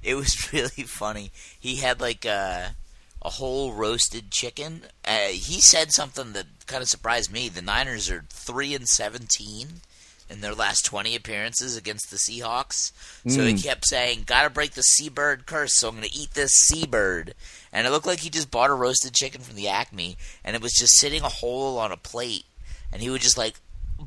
[0.02, 1.32] it was really funny.
[1.60, 2.76] He had like a
[3.24, 4.84] a whole roasted chicken.
[5.06, 7.50] Uh, he said something that kind of surprised me.
[7.50, 9.82] The Niners are three and seventeen
[10.30, 12.92] in their last twenty appearances against the Seahawks.
[13.28, 13.64] So he Mm.
[13.64, 17.34] kept saying, "Got to break the seabird curse." So I'm to eat this seabird.
[17.72, 20.62] And it looked like he just bought a roasted chicken from the Acme, and it
[20.62, 22.46] was just sitting a whole on a plate,
[22.92, 23.56] and he would just like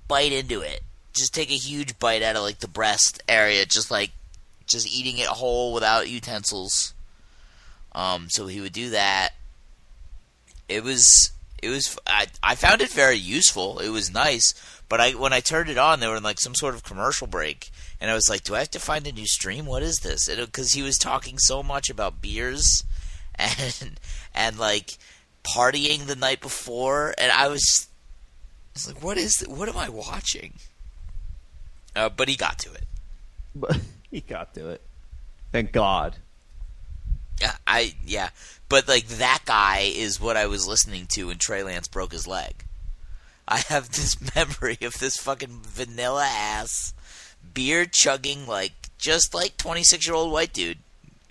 [0.08, 0.82] bite into it,
[1.14, 4.10] just take a huge bite out of like the breast area, just like
[4.66, 6.92] just eating it whole without utensils.
[7.96, 9.30] Um, so he would do that.
[10.68, 11.32] It was
[11.62, 13.78] it was I I found it very useful.
[13.78, 14.52] It was nice,
[14.88, 17.26] but I when I turned it on, they were in like some sort of commercial
[17.26, 19.64] break, and I was like, "Do I have to find a new stream?
[19.64, 22.84] What is this?" Because he was talking so much about beers
[23.34, 23.98] and
[24.34, 24.98] and like
[25.42, 29.42] partying the night before, and I was, I was like, "What is?
[29.48, 30.54] What am I watching?"
[31.94, 32.84] Uh, but he got to it.
[33.54, 33.80] But
[34.10, 34.82] he got to it.
[35.50, 36.16] Thank God.
[37.66, 38.30] I yeah,
[38.68, 42.26] but like that guy is what I was listening to when Trey Lance broke his
[42.26, 42.64] leg.
[43.46, 46.94] I have this memory of this fucking vanilla ass
[47.54, 50.78] beer chugging like just like twenty six year old white dude.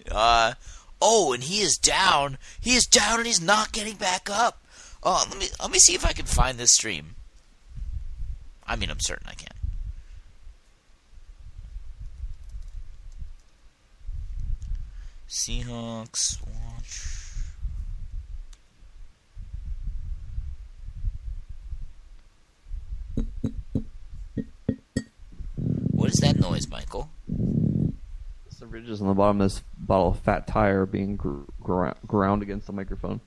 [0.10, 0.54] Uh
[1.02, 2.38] oh, and he is down.
[2.60, 4.62] He is down and he's not getting back up.
[5.04, 7.16] Oh, let me let me see if I can find this stream.
[8.68, 9.55] I mean, I'm certain I can.
[15.30, 17.12] Seahawks watch.
[25.92, 27.10] What is that noise, Michael?
[28.46, 31.90] It's the ridges on the bottom of this bottle of fat tire being gr- gr-
[32.06, 33.22] ground against the microphone.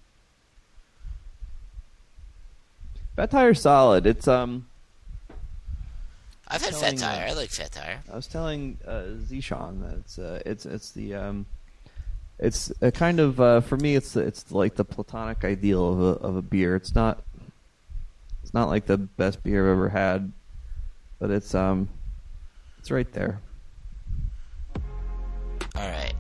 [3.17, 4.07] Fat tire's solid.
[4.07, 4.67] It's um.
[6.47, 7.27] I've had telling, Fat Tire.
[7.27, 8.01] uh, I like Fat Tire.
[8.11, 11.47] I was telling uh, Zishan that it's uh, it's it's the um,
[12.38, 16.27] it's a kind of uh, for me it's it's like the platonic ideal of a
[16.27, 16.77] of a beer.
[16.77, 17.22] It's not
[18.42, 20.33] it's not like the best beer I've ever had,
[21.18, 21.88] but it's um
[22.79, 23.40] it's right there.
[25.74, 26.14] All right,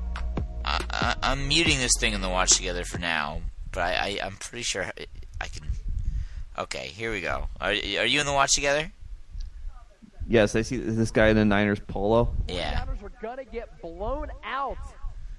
[0.64, 3.40] I, I, I'm muting this thing in the watch together for now,
[3.72, 5.06] but I, I I'm pretty sure I,
[5.40, 5.66] I can.
[6.58, 7.48] Okay, here we go.
[7.60, 7.74] Are are
[8.06, 8.90] you in the watch together?
[10.26, 12.34] Yes, I see this guy in the Niners polo.
[12.48, 12.84] Yeah.
[12.84, 14.76] Niners are gonna get blown out.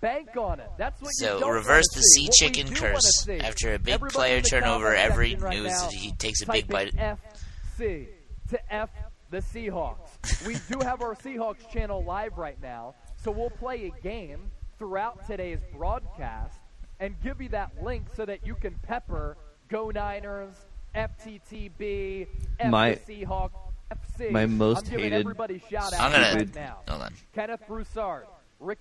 [0.02, 0.70] Bank on it.
[0.78, 3.28] That's what you So don't reverse the sea chicken curse.
[3.28, 6.54] After a big Everybody player turnover, every section right news now, he takes a type
[6.54, 6.96] big bite.
[6.96, 8.08] FC
[8.50, 8.90] to F
[9.30, 10.46] the Seahawks.
[10.48, 15.28] we do have our Seahawks channel live right now, so we'll play a game throughout
[15.28, 16.58] today's broadcast
[17.00, 19.36] and give you that link so that you can pepper
[19.70, 20.56] Go Niners,
[20.96, 22.28] FTTB,
[22.60, 23.52] F My- the Seahawks,
[23.92, 24.32] FC.
[24.32, 26.78] my most I'm hated everybody shout out I'm gonna right now.
[26.88, 27.14] hold on.
[27.34, 28.26] Kenneth Broussard,
[28.60, 28.80] Rick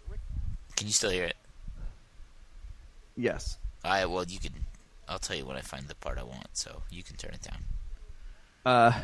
[0.78, 1.34] Can you still hear it?
[3.16, 3.58] Yes.
[3.82, 4.52] I well, you can.
[5.08, 7.42] I'll tell you when I find the part I want, so you can turn it
[7.42, 7.64] down.
[8.64, 9.00] Uh,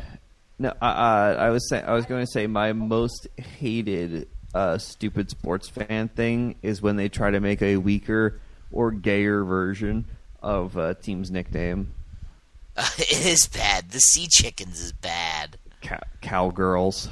[0.57, 4.77] no, I, I, I was saying I was going to say my most hated uh,
[4.77, 8.39] stupid sports fan thing is when they try to make a weaker
[8.71, 10.05] or gayer version
[10.41, 11.93] of a team's nickname.
[12.77, 13.89] it is bad.
[13.89, 15.57] The sea chickens is bad.
[15.81, 17.09] Cow- cowgirls.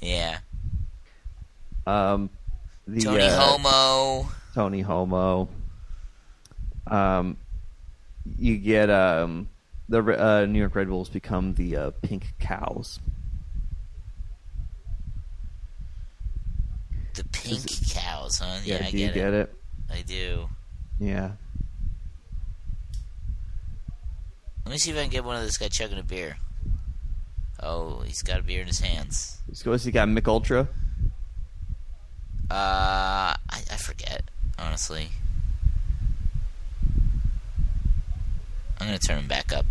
[0.00, 0.38] Yeah.
[1.86, 2.30] Um,
[2.86, 4.28] the, Tony uh, Homo.
[4.54, 5.48] Tony Homo.
[6.86, 7.36] Um,
[8.38, 9.48] you get um,
[9.88, 13.00] the uh, New York Red Bulls become the uh, pink cows.
[17.14, 18.60] The pink cows, huh?
[18.64, 19.54] Yeah, I do you get, get it?
[19.90, 20.48] I do.
[20.98, 21.32] Yeah.
[24.64, 26.38] Let me see if I can get one of this guy chugging a beer.
[27.62, 29.40] Oh, he's got a beer in his hands.
[29.46, 30.68] He's got Mich Ultra.
[32.54, 34.22] Uh, I, I forget,
[34.60, 35.08] honestly.
[38.78, 39.66] I'm gonna turn him back up.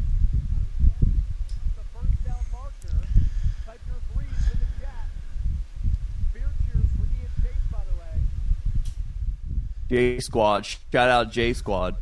[9.90, 10.66] J Squad.
[10.66, 11.96] Shout out J Squad.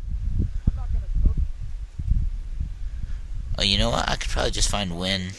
[3.60, 4.10] Oh, you know what?
[4.10, 5.30] I could probably just find Win.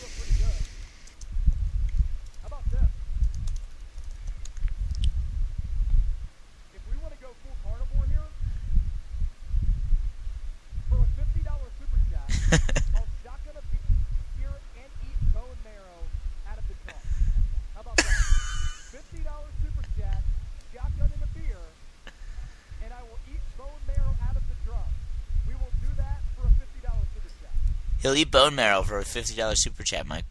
[28.15, 30.25] Eat bone marrow for a fifty dollars super chat, Mike.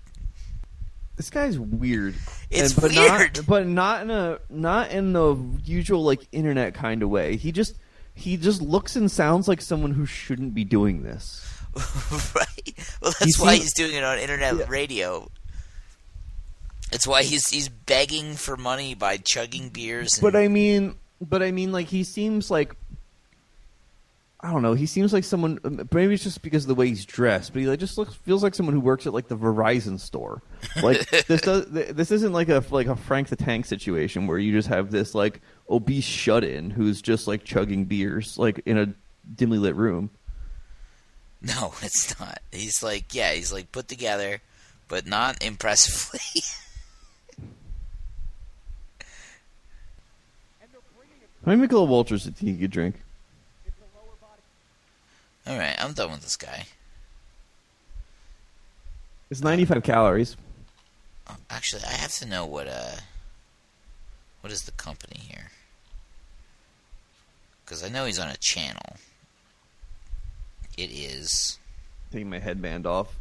[1.17, 2.15] This guy's weird.
[2.49, 3.37] It's but weird.
[3.37, 7.35] not, but not in a not in the usual like internet kind of way.
[7.37, 7.75] He just
[8.15, 11.45] he just looks and sounds like someone who shouldn't be doing this.
[12.35, 12.73] right?
[13.01, 15.29] Well, that's He why seems- he's doing it on internet radio.
[16.91, 20.15] It's why he's he's begging for money by chugging beers.
[20.15, 22.75] And, But I mean, but I mean, like he seems like
[24.43, 24.73] I don't know.
[24.73, 25.59] He seems like someone.
[25.63, 28.15] Um, maybe it's just because of the way he's dressed, but he like just looks
[28.15, 30.41] feels like someone who works at like the Verizon store.
[30.81, 31.67] Like this does.
[31.67, 35.13] This isn't like a like a Frank the Tank situation where you just have this
[35.13, 38.93] like obese shut in who's just like chugging beers like in a
[39.35, 40.09] dimly lit room.
[41.41, 42.39] no, it's not.
[42.51, 44.41] He's like, yeah, he's like put together,
[44.87, 46.19] but not impressively.
[51.45, 53.01] How many Michelob Ultras did you could drink?
[55.51, 56.63] All right, I'm done with this guy.
[59.29, 60.37] It's ninety five calories.
[61.29, 62.95] Oh, Actually, I have to know what uh,
[64.39, 65.51] what is the company here?
[67.65, 68.95] Because I know he's on a channel.
[70.77, 71.59] It is.
[72.13, 73.13] Taking my headband off.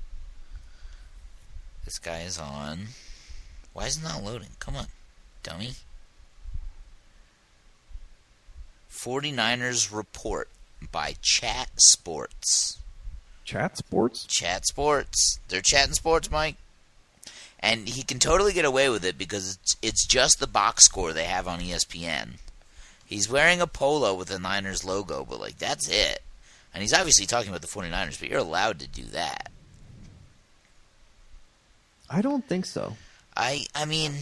[1.84, 2.86] This guy is on.
[3.72, 4.50] Why is it not loading?
[4.60, 4.86] Come on,
[5.42, 5.72] dummy.
[8.88, 10.48] 49ers Report
[10.90, 12.78] by Chat Sports.
[13.44, 14.26] Chat Sports.
[14.26, 15.40] Chat Sports.
[15.48, 16.56] They're chatting sports, Mike.
[17.58, 21.12] And he can totally get away with it because it's, it's just the box score
[21.12, 22.38] they have on ESPN.
[23.04, 26.22] He's wearing a polo with the Niners logo, but like that's it.
[26.72, 29.50] And he's obviously talking about the 49ers, but you're allowed to do that.
[32.08, 32.96] I don't think so.
[33.36, 34.12] I I mean,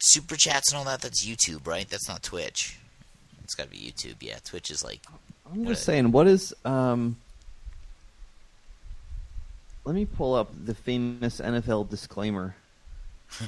[0.00, 1.00] super chats and all that.
[1.00, 1.88] That's YouTube, right?
[1.88, 2.78] That's not Twitch.
[3.44, 4.16] It's got to be YouTube.
[4.20, 5.00] Yeah, Twitch is like.
[5.52, 7.18] I'm just saying, what is um?
[9.84, 12.56] Let me pull up the famous NFL disclaimer.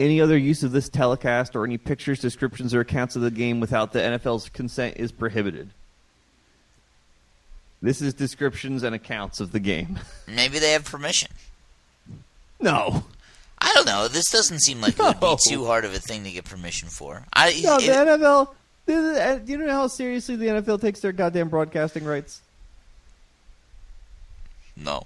[0.00, 3.60] Any other use of this telecast or any pictures, descriptions, or accounts of the game
[3.60, 5.70] without the NFL's consent is prohibited.
[7.84, 9.98] This is descriptions and accounts of the game.
[10.26, 11.30] Maybe they have permission.
[12.58, 13.04] no.
[13.58, 14.08] I don't know.
[14.08, 16.88] This doesn't seem like it would be too hard of a thing to get permission
[16.88, 17.24] for.
[17.32, 18.54] I No, it- the NFL.
[18.86, 22.40] the- the- Do you know how seriously the NFL takes their goddamn broadcasting rights?
[24.76, 25.04] No.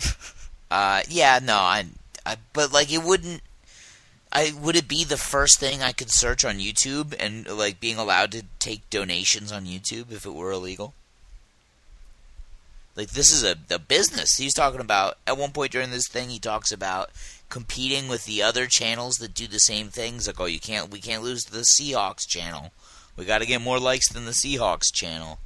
[0.70, 1.86] uh, yeah, no, I,
[2.26, 3.40] I, but like it wouldn't.
[4.36, 7.96] I would it be the first thing I could search on YouTube and like being
[7.96, 10.92] allowed to take donations on YouTube if it were illegal?
[12.94, 14.36] Like this is a, a business.
[14.36, 17.12] He's talking about at one point during this thing he talks about
[17.48, 20.26] competing with the other channels that do the same things.
[20.26, 22.72] Like, oh, you can't we can't lose the Seahawks channel.
[23.16, 25.38] We got to get more likes than the Seahawks channel.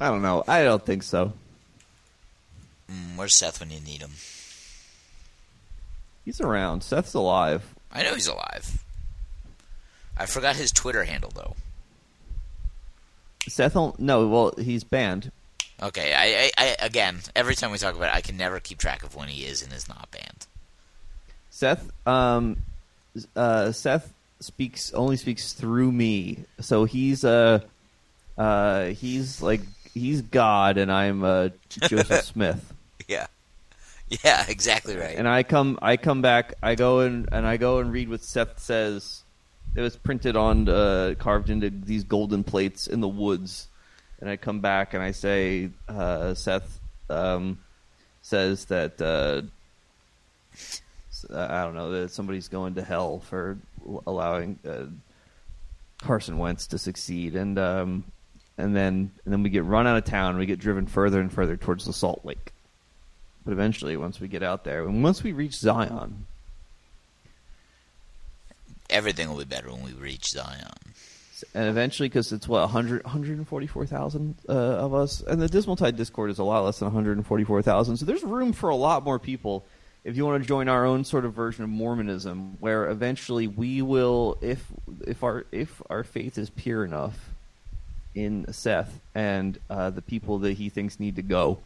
[0.00, 0.44] I don't know.
[0.48, 1.34] I don't think so.
[2.90, 4.12] Mm, where's Seth when you need him?
[6.24, 6.82] He's around.
[6.82, 7.74] Seth's alive.
[7.92, 8.84] I know he's alive.
[10.16, 11.56] I forgot his Twitter handle though.
[13.48, 14.26] Seth, no.
[14.28, 15.30] Well, he's banned.
[15.82, 18.78] Okay, I, I, I again, every time we talk about it, I can never keep
[18.78, 20.46] track of when he is and is not banned.
[21.50, 22.56] Seth, um,
[23.36, 26.44] uh, Seth speaks only speaks through me.
[26.60, 27.60] So he's uh,
[28.36, 29.60] Uh, he's like
[29.94, 32.72] he's God, and I'm uh, Joseph Smith.
[34.24, 34.44] Yeah.
[34.48, 35.16] Exactly right.
[35.16, 38.22] And I come, I come back, I go and and I go and read what
[38.22, 39.22] Seth says.
[39.74, 43.68] It was printed on, uh, carved into these golden plates in the woods.
[44.20, 46.80] And I come back and I say, uh, Seth
[47.10, 47.58] um,
[48.22, 49.42] says that uh,
[50.54, 50.80] s-
[51.30, 53.58] I don't know that somebody's going to hell for
[54.06, 54.86] allowing uh,
[56.02, 58.04] Carson Wentz to succeed, and um,
[58.56, 60.30] and then and then we get run out of town.
[60.30, 62.52] and We get driven further and further towards the Salt Lake.
[63.46, 66.26] But eventually, once we get out there, and once we reach Zion,
[68.90, 70.70] Everything will be better when we reach Zion.
[71.54, 76.30] and eventually, because it's what 100, 144,000 uh, of us, and the Dismal Tide Discord
[76.30, 77.96] is a lot less than 144,000.
[77.96, 79.64] So there's room for a lot more people
[80.04, 83.82] if you want to join our own sort of version of Mormonism, where eventually we
[83.82, 84.64] will, if
[85.04, 87.30] if our if our faith is pure enough
[88.14, 91.58] in Seth and uh, the people that he thinks need to go,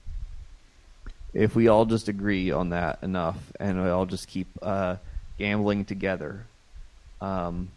[1.32, 4.96] if we all just agree on that enough, and we all just keep uh,
[5.38, 6.46] gambling together,
[7.20, 7.70] um,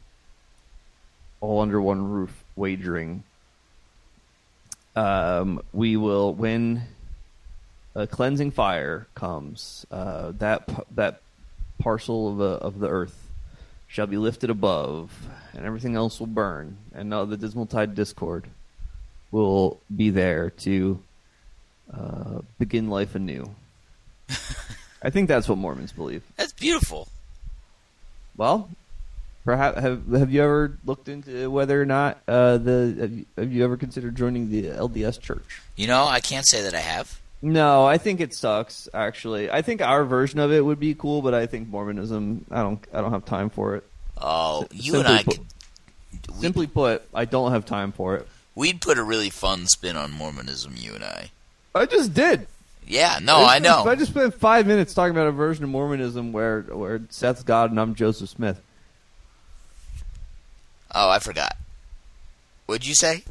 [1.42, 3.24] all under one roof, wagering,
[4.96, 6.84] um, we will when
[7.96, 9.86] a cleansing fire comes.
[9.92, 11.22] Uh, that that
[11.80, 13.30] parcel of the of the earth
[13.88, 15.12] shall be lifted above,
[15.54, 18.48] and everything else will burn, and now the dismal tide discord
[19.32, 21.00] will be there to
[21.92, 23.50] uh, begin life anew.
[25.02, 26.24] I think that's what Mormons believe.
[26.38, 27.08] That's beautiful.
[28.38, 28.70] Well,
[29.46, 33.52] perhaps have have you ever looked into whether or not uh, the have you, have
[33.52, 35.62] you ever considered joining the LDS Church?
[35.76, 37.20] You know, I can't say that I have.
[37.42, 38.88] No, I think it sucks.
[38.94, 42.46] Actually, I think our version of it would be cool, but I think Mormonism.
[42.50, 42.80] I don't.
[42.94, 43.84] I don't have time for it.
[44.18, 45.46] Oh, S- you and I put- could,
[46.40, 48.28] Simply put, I don't have time for it.
[48.56, 51.32] we'd put a really fun spin on Mormonism, you and I.
[51.76, 52.48] I just did.
[52.86, 53.90] Yeah, no, I just- know.
[53.92, 57.72] I just spent five minutes talking about a version of Mormonism where where Seth's God
[57.72, 58.62] and I'm Joseph Smith.
[60.94, 61.56] Oh, I forgot.
[62.66, 63.24] What'd you say?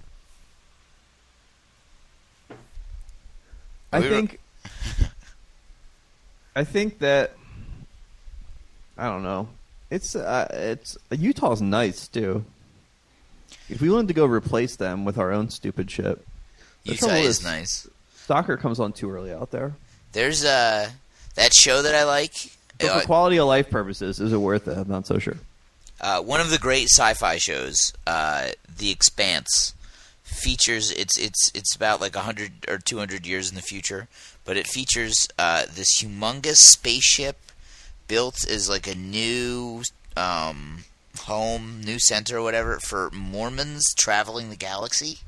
[3.93, 4.39] I We were- think.
[6.57, 7.33] I think that.
[8.99, 9.49] I don't know.
[9.91, 12.45] It's uh, it's Utah's nice too.
[13.69, 16.19] If we wanted to go replace them with our own stupid shit,
[16.85, 17.87] the Utah is nice.
[18.27, 19.75] Soccer comes on too early out there.
[20.13, 20.91] There's uh
[21.35, 22.35] that show that I like.
[22.79, 24.77] But Uh, for quality of life purposes, is it worth it?
[24.77, 25.37] I'm not so sure.
[26.01, 29.73] Uh, one of the great sci-fi shows, uh, The Expanse,
[30.25, 34.09] features it's it's it's about like hundred or two hundred years in the future,
[34.45, 37.37] but it features uh, this humongous spaceship
[38.09, 39.83] built as like a new
[40.17, 40.85] um,
[41.21, 45.19] home, new center, or whatever for Mormons traveling the galaxy,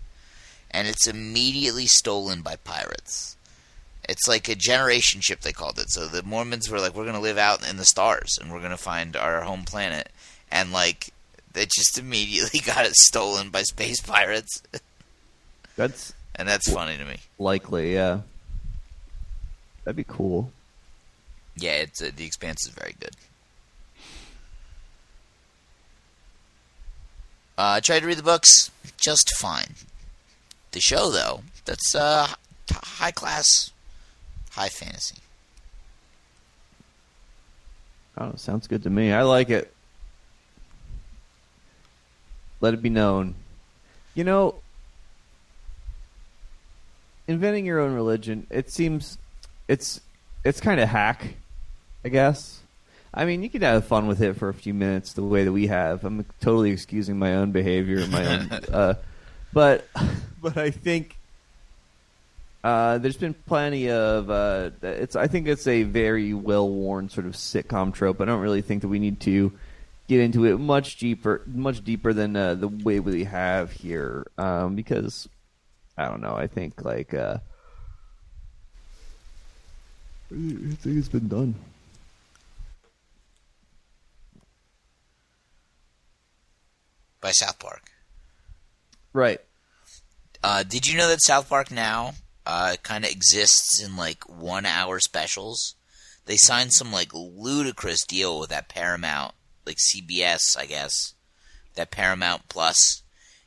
[0.75, 3.37] and it's immediately stolen by pirates.
[4.09, 5.89] It's like a generation ship, they called it.
[5.89, 8.59] So the Mormons were like, we're going to live out in the stars and we're
[8.59, 10.11] going to find our home planet.
[10.51, 11.11] And like,
[11.53, 14.63] they just immediately got it stolen by space pirates.
[15.77, 17.17] That's and that's funny to me.
[17.39, 18.21] likely, yeah.
[19.85, 20.53] That'd be cool.
[21.57, 23.11] Yeah, it's uh, The Expanse is very good.
[27.59, 28.71] Uh, I tried to read the books,
[29.01, 29.75] just fine.
[30.75, 32.27] The show, though, that's uh,
[32.69, 33.71] high class,
[34.51, 35.19] high fantasy.
[38.19, 39.13] I sounds good to me.
[39.13, 39.73] I like it.
[42.61, 43.37] Let it be known.
[44.17, 44.57] You know,
[47.29, 49.17] inventing your own religion, it seems
[49.69, 50.01] it's
[50.43, 51.37] it's kind of hack,
[52.05, 52.63] I guess.
[53.15, 55.53] I mean, you can have fun with it for a few minutes the way that
[55.53, 56.05] we have.
[56.05, 58.95] I'm totally excusing my own behavior my own uh
[59.53, 59.87] but
[60.45, 61.17] but I think
[62.63, 65.17] uh, there's been plenty of uh, it's.
[65.17, 68.21] I think it's a very well worn sort of sitcom trope.
[68.21, 69.53] I don't really think that we need to
[70.07, 74.77] get into it much deeper, much deeper than uh, the way we have here, um,
[74.77, 75.29] because
[75.97, 76.35] I don't know.
[76.35, 77.39] I think like uh,
[80.31, 81.55] I think it's been done.
[87.23, 87.91] by South Park.
[89.15, 89.41] Right.
[90.47, 92.13] Uh, did you know that South Park now
[92.45, 95.75] uh, kind of exists in like one hour specials?
[96.27, 99.33] They signed some like ludicrous deal with that Paramount,
[99.65, 101.15] like CBS, I guess,
[101.77, 103.03] that Paramount Plus,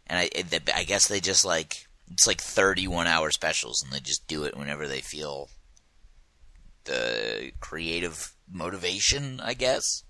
[0.08, 3.92] and I, it- I guess they just like it's like thirty one hour specials, and
[3.94, 5.52] they just do it whenever they feel
[6.86, 10.02] the creative motivation, I guess.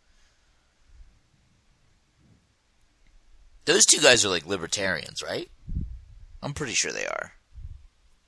[3.65, 5.49] Those two guys are like libertarians, right?
[6.41, 7.31] I'm pretty sure they are.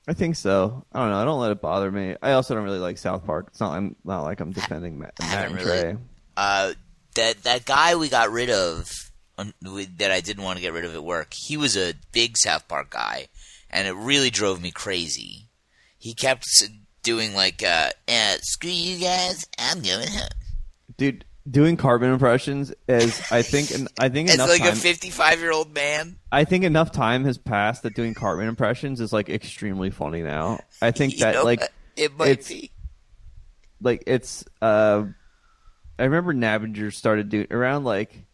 [0.08, 0.84] I think so.
[0.92, 1.16] I don't know.
[1.20, 2.16] I don't let it bother me.
[2.22, 3.48] I also don't really like South Park.
[3.48, 3.72] It's not.
[3.74, 5.96] I'm not like I'm defending Matt, Matt and really- Trey.
[6.36, 6.72] Uh,
[7.16, 8.90] that that guy we got rid of
[9.38, 9.52] um,
[9.98, 11.32] that I didn't want to get rid of at work.
[11.34, 13.28] He was a big South Park guy,
[13.70, 15.48] and it really drove me crazy.
[15.98, 16.70] He kept s-
[17.02, 20.28] doing like, uh, uh "Screw you guys, I'm going home."
[20.96, 23.20] Dude, doing Cartman impressions is.
[23.30, 23.70] I think.
[23.70, 24.72] and I think It's enough like time.
[24.72, 26.16] a 55 year old man.
[26.32, 30.60] I think enough time has passed that doing Cartman impressions is like extremely funny now.
[30.82, 31.62] I think that know like
[31.96, 32.70] it might it's- be.
[33.80, 35.04] like it's uh
[35.98, 38.24] I remember Navinger started doing around like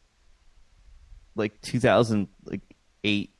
[1.34, 2.62] like 2000 like
[3.04, 3.30] 8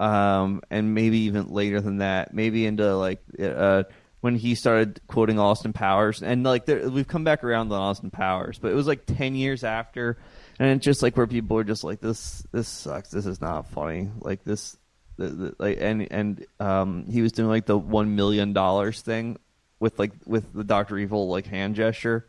[0.00, 3.84] um and maybe even later than that maybe into like uh
[4.20, 6.22] when he started quoting Austin Powers.
[6.22, 9.34] And like there, we've come back around on Austin Powers but it was like 10
[9.34, 10.18] years after.
[10.58, 13.10] And it's just like where people are just like this this sucks.
[13.10, 14.08] This is not funny.
[14.20, 14.76] Like this
[15.18, 19.38] the, the, like and and um he was doing like the 1 million dollars thing
[19.78, 22.26] with like with the Doctor Evil like hand gesture,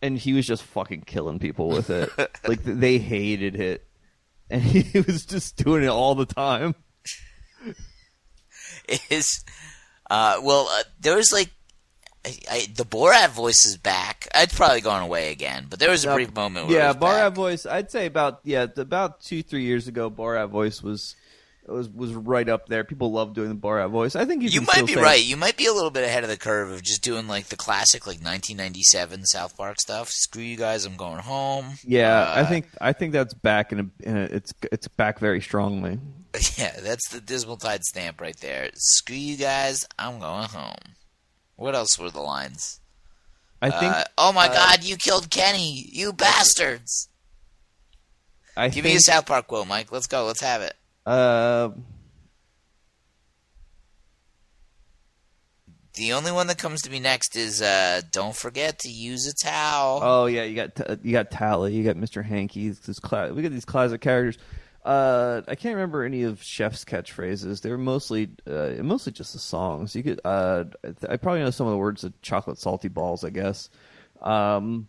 [0.00, 2.10] and he was just fucking killing people with it.
[2.46, 3.86] like they hated it,
[4.50, 6.74] and he was just doing it all the time.
[9.10, 9.44] is
[10.12, 11.50] uh well uh, there was like
[12.24, 14.28] I, I, the Borat voice is back.
[14.32, 17.10] It's probably gone away again, but there was a brief moment where yeah, it was
[17.10, 17.34] Borat back.
[17.34, 17.66] voice.
[17.66, 21.16] I'd say about yeah, about two three years ago, Borat voice was
[21.66, 22.82] was was right up there.
[22.84, 24.16] People love doing the Borat voice.
[24.16, 25.22] I think you, You might be right.
[25.22, 27.56] You might be a little bit ahead of the curve of just doing like the
[27.56, 30.08] classic like 1997 South Park stuff.
[30.10, 31.78] Screw you guys, I'm going home.
[31.84, 35.18] Yeah, I Uh, think I think that's back in a, in a it's it's back
[35.18, 35.98] very strongly.
[36.56, 38.70] Yeah, that's the Dismal Tide stamp right there.
[38.74, 40.94] Screw you guys, I'm going home.
[41.56, 42.80] What else were the lines?
[43.60, 43.92] I think.
[43.94, 47.08] Uh, oh my uh, God, you killed Kenny, you bastards!
[48.56, 49.92] I Give think, me a South Park quote, Mike.
[49.92, 50.24] Let's go.
[50.26, 50.74] Let's have it.
[51.04, 51.70] Uh,
[55.94, 59.34] The only one that comes to me next is uh, don't forget to use a
[59.34, 60.00] towel.
[60.02, 62.24] Oh yeah, you got T- you got Towelie, you got Mr.
[62.24, 62.70] Hanky.
[62.70, 64.38] This cla- we got these classic characters.
[64.84, 67.60] Uh, I can't remember any of Chef's catchphrases.
[67.60, 69.94] They were mostly uh, mostly just the songs.
[69.94, 72.88] You could uh, I th- I probably know some of the words of chocolate salty
[72.88, 73.22] balls.
[73.22, 73.68] I guess.
[74.22, 74.88] Um,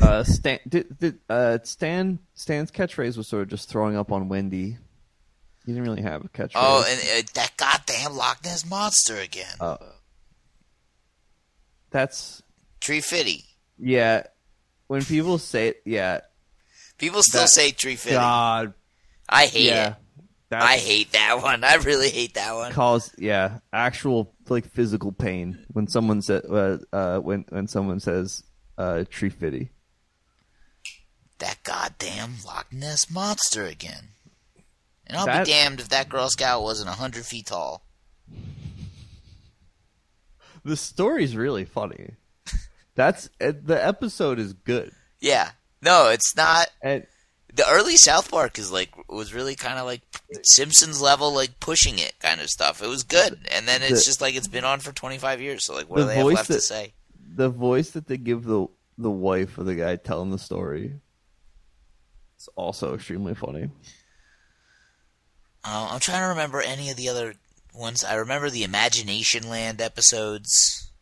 [0.00, 4.28] uh, Stan, did, did, uh, Stan Stan's catchphrase was sort of just throwing up on
[4.28, 4.78] Wendy.
[5.66, 6.52] He didn't really have a catchphrase.
[6.56, 9.54] Oh, and uh, that goddamn Loch Ness monster again.
[9.60, 9.76] Uh,
[11.90, 12.42] that's
[12.80, 13.44] Tree Fitty.
[13.78, 14.24] yeah.
[14.86, 16.20] When people say it, yeah,
[16.98, 18.14] People still That- say Tree Fitty.
[18.16, 18.74] God,
[19.28, 19.88] I hate yeah.
[19.88, 19.94] it.
[20.52, 21.64] I hate that one.
[21.64, 22.70] I really hate that one.
[22.70, 28.44] cause yeah actual like physical pain when someone said uh, uh when when someone says
[28.78, 29.70] uh tree fitty
[31.38, 34.08] That goddamn Loch Ness monster again.
[35.06, 37.82] And I'll That- be damned if that Girl Scout wasn't a hundred feet tall.
[40.64, 42.12] the story's really funny
[42.94, 45.50] that's uh, the episode is good Yeah.
[45.82, 46.68] No, it's not.
[46.82, 47.06] and
[47.52, 50.00] The early South Park is like was really kind of like
[50.42, 52.82] Simpsons level, like pushing it kind of stuff.
[52.82, 55.42] It was good, and then it's The- just like it's been on for twenty five
[55.42, 55.66] years.
[55.66, 56.94] So like, what The do they have left that- to say?
[57.34, 58.66] The voice that they give the
[58.96, 60.94] the wife of the guy telling the story
[62.36, 63.70] it's also extremely funny
[65.64, 67.34] Uh, I'm trying to remember any of the other
[67.74, 68.04] ones.
[68.04, 70.92] I remember the Imagination Land episodes.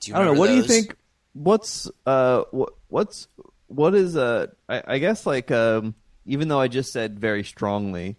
[0.00, 0.40] Do I don't know.
[0.40, 0.96] What do you think?
[1.34, 3.26] What's uh what what's
[3.66, 5.94] what is uh I, I guess like um
[6.26, 8.16] even though I just said very strongly,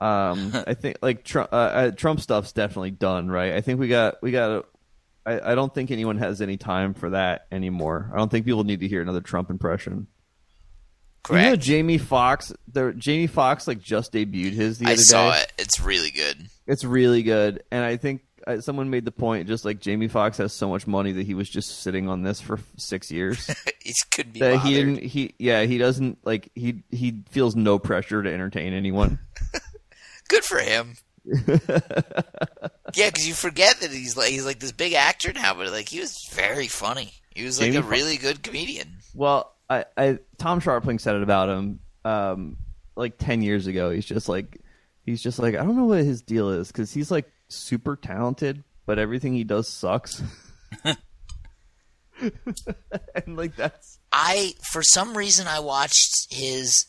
[0.00, 3.54] um I think like Trump uh, uh, Trump stuff's definitely done right.
[3.54, 4.66] I think we got we got.
[5.26, 8.10] I, I don't think anyone has any time for that anymore.
[8.14, 10.06] I don't think people need to hear another Trump impression.
[11.24, 11.44] Correct.
[11.44, 12.52] You know, Jamie Foxx.
[12.72, 15.40] The Jamie Foxx like just debuted his the I other saw day.
[15.40, 15.52] it.
[15.58, 16.48] It's really good.
[16.68, 20.38] It's really good, and I think uh, someone made the point just like Jamie Foxx
[20.38, 23.48] has so much money that he was just sitting on this for six years.
[23.84, 24.68] it could be that bothered.
[24.68, 25.02] he didn't.
[25.02, 29.18] He yeah, he doesn't like he he feels no pressure to entertain anyone.
[30.28, 30.94] Good for him.
[32.94, 35.88] Yeah, because you forget that he's like he's like this big actor now, but like
[35.88, 37.12] he was very funny.
[37.34, 38.98] He was like Jamie a Fo- really good comedian.
[39.14, 42.56] well, I, I Tom Scharpling said it about him um
[42.94, 43.90] like ten years ago.
[43.90, 44.60] He's just like
[45.04, 48.62] he's just like I don't know what his deal is because he's like super talented,
[48.86, 50.22] but everything he does sucks.
[50.84, 50.96] and
[53.36, 56.86] like that's I for some reason I watched his.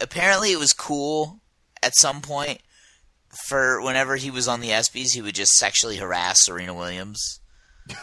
[0.00, 1.40] Apparently, it was cool
[1.82, 2.60] at some point.
[3.48, 7.40] For whenever he was on the ESPYS, he would just sexually harass Serena Williams.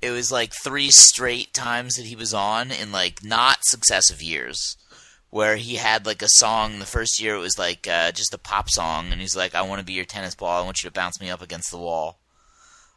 [0.00, 4.76] it was like three straight times that he was on in like not successive years,
[5.30, 6.78] where he had like a song.
[6.78, 9.62] The first year it was like uh, just a pop song, and he's like, "I
[9.62, 10.60] want to be your tennis ball.
[10.62, 12.18] I want you to bounce me up against the wall."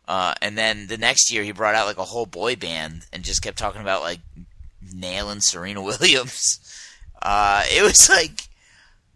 [0.07, 3.23] Uh, and then the next year he brought out like a whole boy band and
[3.23, 4.19] just kept talking about like
[4.93, 6.59] nailing Serena Williams.
[7.21, 8.49] Uh, it was like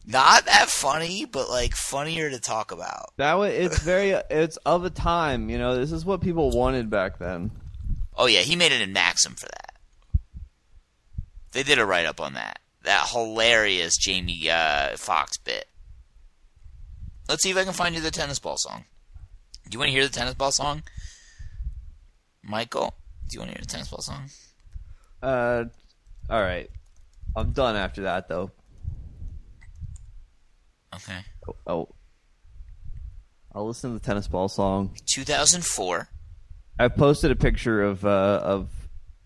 [0.07, 3.13] not that funny, but like funnier to talk about.
[3.17, 5.49] That was it's very it's of a time.
[5.49, 7.51] You know, this is what people wanted back then.
[8.15, 9.75] Oh yeah, he made it in Maxim for that.
[11.51, 12.59] They did a write up on that.
[12.83, 15.65] That hilarious Jamie uh, Foxx bit.
[17.27, 18.85] Let's see if I can find you the tennis ball song.
[19.63, 20.83] Do you want to hear the tennis ball song,
[22.43, 22.93] Michael?
[23.27, 24.29] Do you want to hear the tennis ball song?
[25.23, 25.65] Uh,
[26.29, 26.69] all right.
[27.35, 28.51] I'm done after that though.
[30.95, 31.19] Okay.
[31.47, 31.95] Oh, oh.
[33.53, 34.95] I'll listen to the tennis ball song.
[35.05, 36.09] 2004.
[36.77, 38.69] I posted a picture of uh, of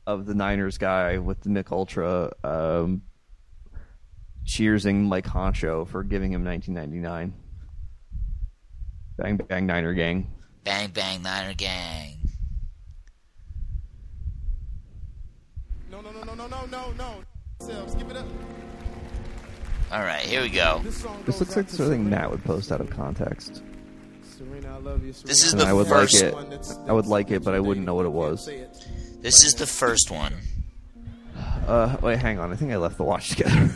[0.06, 3.02] of the Niners guy with the Mich Ultra um,
[4.46, 7.34] cheersing Mike Honcho for giving him 1999.
[9.18, 10.32] Bang bang Niner gang.
[10.64, 12.18] Bang bang Niner gang.
[15.92, 17.86] No, no, no, no, no, no, no, no.
[17.98, 18.26] Give it up.
[19.92, 20.82] All right, here we go.
[20.84, 23.64] This looks like something Matt would post out of context.
[24.24, 25.12] Serena, I love you.
[25.14, 26.22] This is And the I would first.
[26.24, 26.78] like it.
[26.88, 28.46] I would like it, but I wouldn't know what it was.
[29.22, 30.34] This is the first one.
[31.68, 32.52] Uh, wait, hang on.
[32.52, 33.72] I think I left the watch together.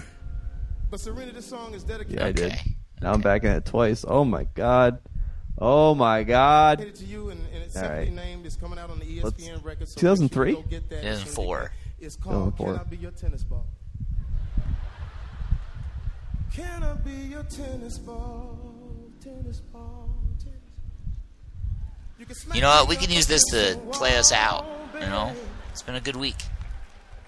[0.91, 2.53] But Serena, this song is dedicated yeah, I did.
[3.01, 4.05] Now I'm back in it twice.
[4.07, 4.99] Oh my god.
[5.57, 6.95] Oh my god.
[6.95, 8.14] to you, and, and it's All simply right.
[8.14, 8.45] named.
[8.45, 9.88] It's coming out on the Let's- ESPN record.
[9.88, 10.45] So 2003?
[10.45, 11.01] make sure you go get that.
[11.01, 11.72] 2004.
[11.99, 13.64] It's called 2004.
[16.54, 18.58] "Can I Be Your Tennis Ball"?
[19.24, 19.60] Can I be your tennis ball?
[19.60, 20.10] Tennis ball.
[22.20, 22.89] You, can You know what?
[22.89, 24.66] We can use this to play us out.
[24.93, 25.34] You know,
[25.72, 26.38] it's been a good week.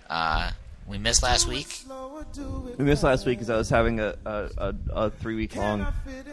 [0.10, 0.52] Uh,
[0.88, 1.68] we missed last week.
[2.78, 5.88] We missed last week because I was having a, a, a, a three week long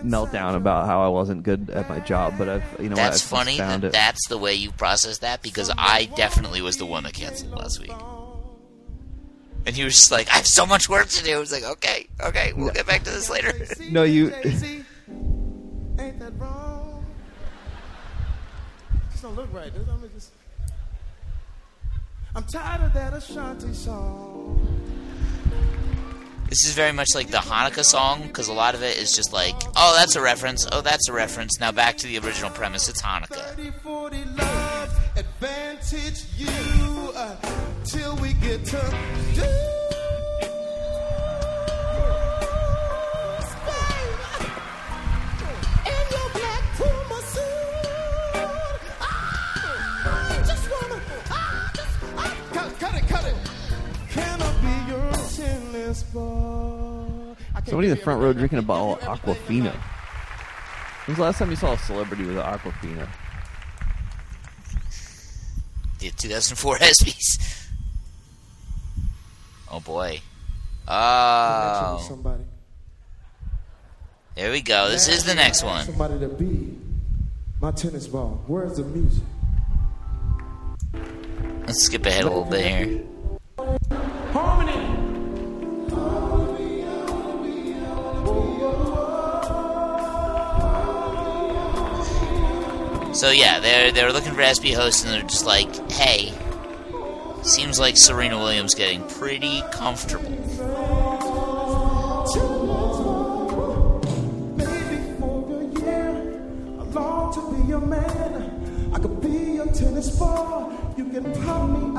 [0.05, 2.35] meltdown about how I wasn't good at my job.
[2.37, 3.93] But I've you know That's I've funny found that it.
[3.93, 7.81] that's the way you process that because I definitely was the one that canceled last
[7.81, 7.93] week.
[9.65, 11.37] And he was just like, I have so much work to do.
[11.37, 13.53] I was like, okay, okay, we'll get back to this later.
[13.91, 14.33] No, you.
[15.99, 17.07] Ain't that wrong?
[19.11, 19.73] Just don't look right.
[19.73, 20.33] Does I'm just.
[22.35, 24.83] I'm tired of that Ashanti song.
[26.49, 29.33] This is very much like the Hanukkah song because a lot of it is just
[29.33, 30.67] like, oh, that's a reference.
[30.71, 31.59] Oh, that's a reference.
[31.61, 32.91] Now back to the original premise.
[32.91, 33.55] It's Hanukkah.
[33.55, 37.37] 30, 40 love, advantage you uh,
[37.85, 38.81] till we get to
[39.35, 39.43] do.
[45.85, 47.43] In your black Puma suit.
[49.01, 53.37] I just wanna, I just, I, cut, cut it, cut it.
[54.11, 57.37] Can I be your tennis ball?
[57.51, 59.33] I can't Somebody in the front row drinking a I bottle of can't give you
[59.33, 59.63] everything.
[59.65, 59.77] Aquafina.
[61.07, 63.09] When's the last time you saw a celebrity with Aquafina?
[65.99, 67.59] The 2004 ESPYs.
[69.73, 70.21] Oh boy.
[70.87, 72.05] Oh.
[72.07, 72.45] Somebody.
[74.35, 74.91] There we go.
[74.91, 75.87] This is the next one.
[75.87, 76.77] Somebody to be
[77.59, 78.43] my tennis ball.
[78.47, 79.23] Where's the music?
[81.67, 83.05] Let's skip ahead a little bit here.
[84.33, 84.99] Harmony.
[93.15, 96.33] So yeah, they're they're looking for SB hosts, and they're just like, hey,
[97.43, 100.31] seems like Serena Williams getting pretty comfortable.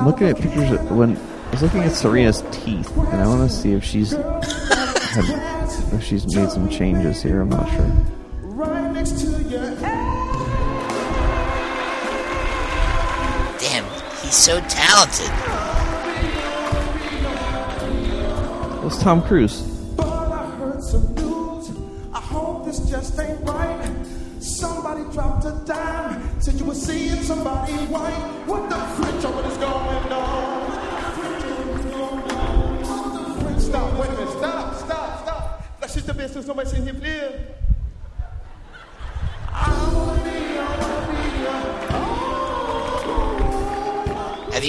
[0.04, 3.56] Looking at pictures of, when I was looking at Serena's teeth, and I want to
[3.56, 7.40] see if she's had, if she's made some changes here.
[7.40, 7.92] I'm not sure.
[14.34, 15.30] So talented.
[18.82, 19.62] What's Tom Cruise?
[19.96, 21.70] But I heard some news.
[22.12, 24.06] I hope this just ain't right.
[24.40, 26.40] Somebody dropped a dime.
[26.40, 28.12] Said you were seeing somebody white.
[28.46, 30.80] What the French over is going on?
[33.60, 34.30] Stop, wait a minute.
[34.30, 35.62] Stop, stop, stop.
[35.80, 37.53] That's just the best of somebody saying here, please.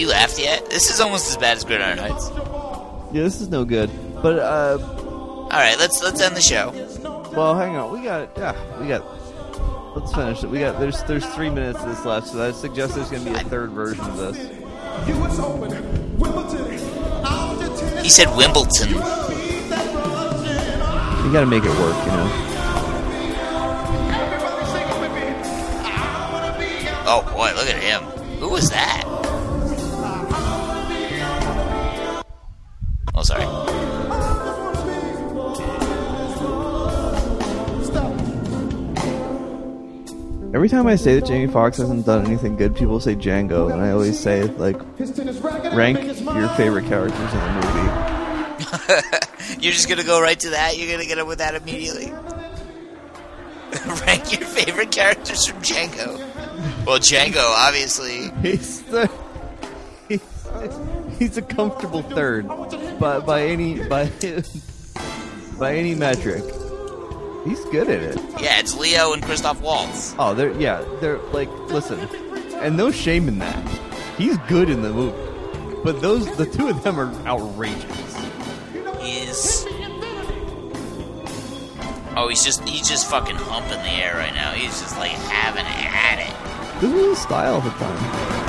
[0.06, 0.70] You laughed yet?
[0.70, 2.30] This is almost as bad as Gridiron Heights.
[3.12, 3.90] Yeah, this is no good.
[4.22, 6.72] But uh, All right, let's let's end the show.
[7.36, 7.92] well, hang on.
[7.92, 9.04] We got yeah, we got.
[9.96, 10.50] Let's finish it.
[10.50, 13.32] We got there's there's three minutes of this left, so I suggest there's going to
[13.32, 14.38] be a third version of this.
[14.38, 16.80] US Open, Wimbledon,
[17.26, 18.04] out to tennis.
[18.04, 18.90] He said Wimbledon.
[18.90, 19.00] Be You
[21.34, 22.52] got to make it work, you know.
[27.08, 28.04] Oh boy, look at him.
[28.40, 29.05] Who was that?
[40.66, 43.84] Every time I say that Jamie Foxx hasn't done anything good, people say Django, and
[43.84, 44.76] I always say like,
[45.76, 47.92] rank your favorite characters in the movie.
[49.62, 50.76] You're just gonna go right to that?
[50.76, 52.10] You're gonna get up with that immediately?
[54.08, 56.18] Rank your favorite characters from Django.
[56.84, 58.32] Well, Django, obviously.
[58.42, 59.08] He's the
[60.10, 60.24] he's,
[61.20, 62.48] he's a comfortable third,
[63.00, 64.10] by by any by
[65.60, 66.44] by any metric.
[67.46, 68.20] He's good at it.
[68.42, 70.16] Yeah, it's Leo and Christoph Waltz.
[70.18, 72.00] Oh, they're yeah, they're like listen,
[72.56, 73.68] and no shame in that.
[74.18, 78.16] He's good in the movie, but those the two of them are outrageous.
[79.00, 79.68] He is.
[82.18, 84.52] Oh, he's just he's just fucking humping the air right now.
[84.52, 86.82] He's just like having at it.
[86.82, 88.45] This was his style at the time.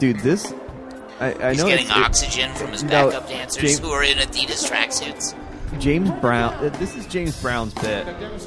[0.00, 0.52] Dude, this
[1.20, 3.90] I, I He's know getting it's- it- oxygen from his no, backup dancers James- who
[3.90, 5.34] are in Adidas tracksuits.
[5.78, 6.52] James Brown.
[6.54, 8.04] uh, This is James Brown's bit,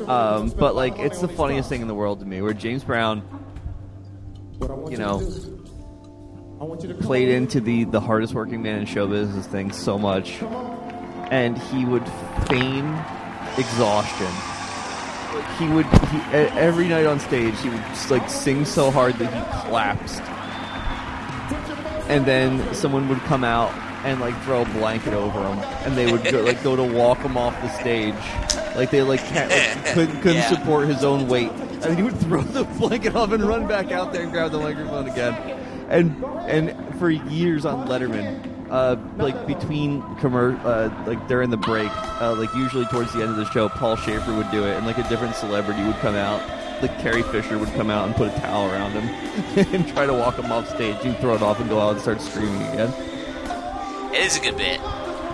[0.10, 2.42] um, but like it's the funniest thing in the world to me.
[2.42, 3.22] Where James Brown,
[4.90, 5.22] you know,
[7.02, 10.42] played into the the hardest working man in show business thing so much,
[11.32, 12.06] and he would
[12.50, 12.94] feign
[13.58, 14.28] exhaustion.
[15.60, 19.14] He would he, e- every night on stage he would just like sing so hard
[19.20, 20.22] that he collapsed,
[22.10, 23.72] and then someone would come out
[24.06, 27.20] and like throw a blanket over him, and they would go, like go to walk
[27.20, 28.14] him off the stage,
[28.76, 30.50] like they like, can't, like couldn't couldn't Yeah.
[30.50, 31.52] support his own weight,
[31.84, 34.60] and he would throw the blanket off and run back out there and grab the
[34.60, 35.34] microphone again,
[35.90, 38.50] and and for years on Letterman.
[38.70, 43.30] Uh, like between commer- uh, like during the break, uh, like usually towards the end
[43.30, 46.16] of the show, Paul Shaffer would do it, and like a different celebrity would come
[46.16, 46.42] out.
[46.84, 49.08] Like Carrie Fisher would come out and put a towel around him
[49.74, 51.02] and try to walk him off stage.
[51.02, 52.94] He'd throw it off and go out and start screaming again.
[54.14, 54.82] It is a good bit.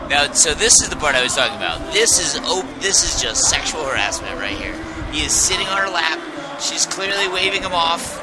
[0.10, 1.92] Now, so this is the part I was talking about.
[1.92, 4.76] This is oh, this is just sexual harassment right here.
[5.12, 6.20] He is sitting on her lap.
[6.62, 8.22] She's clearly waving him off,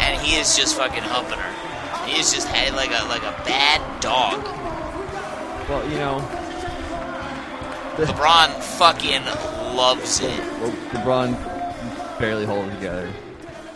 [0.00, 2.06] and he is just fucking humping her.
[2.06, 4.42] He is just head like a like a bad dog.
[5.68, 6.16] Well, you know,
[7.98, 9.22] LeBron fucking
[9.76, 10.40] loves it.
[10.62, 11.53] Le- LeBron
[12.18, 13.10] barely hold it together.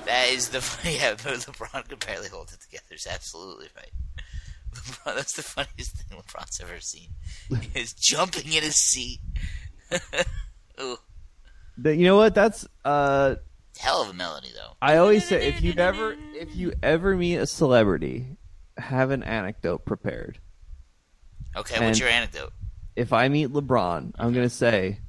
[0.07, 0.59] That is the
[0.91, 1.15] yeah.
[1.23, 2.95] But LeBron could barely hold it together.
[2.95, 3.91] Is absolutely right.
[4.75, 7.09] LeBron, that's the funniest thing LeBron's ever seen.
[7.49, 9.21] He is jumping in his seat.
[10.81, 10.97] Ooh,
[11.79, 12.35] That- you know what?
[12.35, 13.37] That's uh,
[13.79, 14.77] hell of a melody though.
[14.81, 18.37] I always say if you ever if you ever meet a celebrity,
[18.77, 20.39] have an anecdote prepared.
[21.57, 22.53] Okay, And- what's your anecdote?
[22.97, 25.01] If I meet LeBron, I'm gonna say,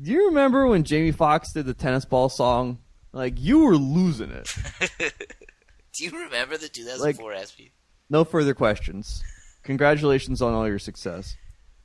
[0.00, 2.78] "Do you remember when Jamie Foxx did the tennis ball song?
[3.12, 4.54] Like you were losing it."
[5.98, 7.72] Do you remember the 2004 SP?
[8.10, 9.22] No further questions.
[9.62, 11.36] Congratulations on all your success.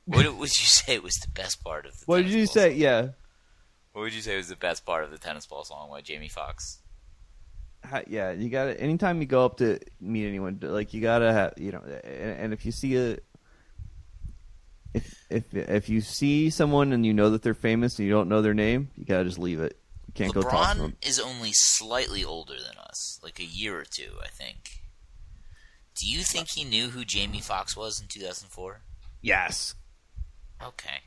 [0.04, 2.74] What would you say was the best part of the What did you say?
[2.74, 3.08] Yeah.
[3.92, 6.28] What would you say was the best part of the tennis ball song by Jamie
[6.28, 6.80] Foxx?
[8.06, 11.54] Yeah, you got to Anytime you go up to meet anyone, like you gotta have,
[11.56, 13.18] you know, and, and if you see a,
[14.94, 18.28] if if if you see someone and you know that they're famous and you don't
[18.28, 19.78] know their name, you gotta just leave it.
[20.06, 20.90] You can't go talk to them.
[20.92, 24.82] LeBron is only slightly older than us, like a year or two, I think.
[25.94, 28.80] Do you think he knew who Jamie Foxx was in 2004?
[29.20, 29.74] Yes.
[30.62, 31.00] Okay.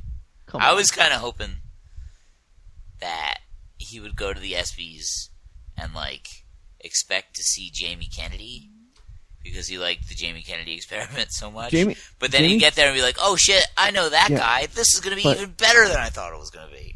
[0.45, 0.75] Come I on.
[0.75, 1.57] was kind of hoping
[2.99, 3.39] that
[3.77, 5.29] he would go to the ESPYS
[5.77, 6.27] and like
[6.79, 8.69] expect to see Jamie Kennedy
[9.45, 11.71] because he liked the Jamie Kennedy experiment so much.
[11.71, 14.29] Jamie- but then Jamie- he'd get there and be like, "Oh shit, I know that
[14.31, 14.65] Yeah, guy.
[14.65, 16.95] This is going to be even better than I thought it was going to be."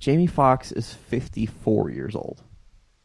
[0.00, 2.42] Jamie Foxx is 54 years old.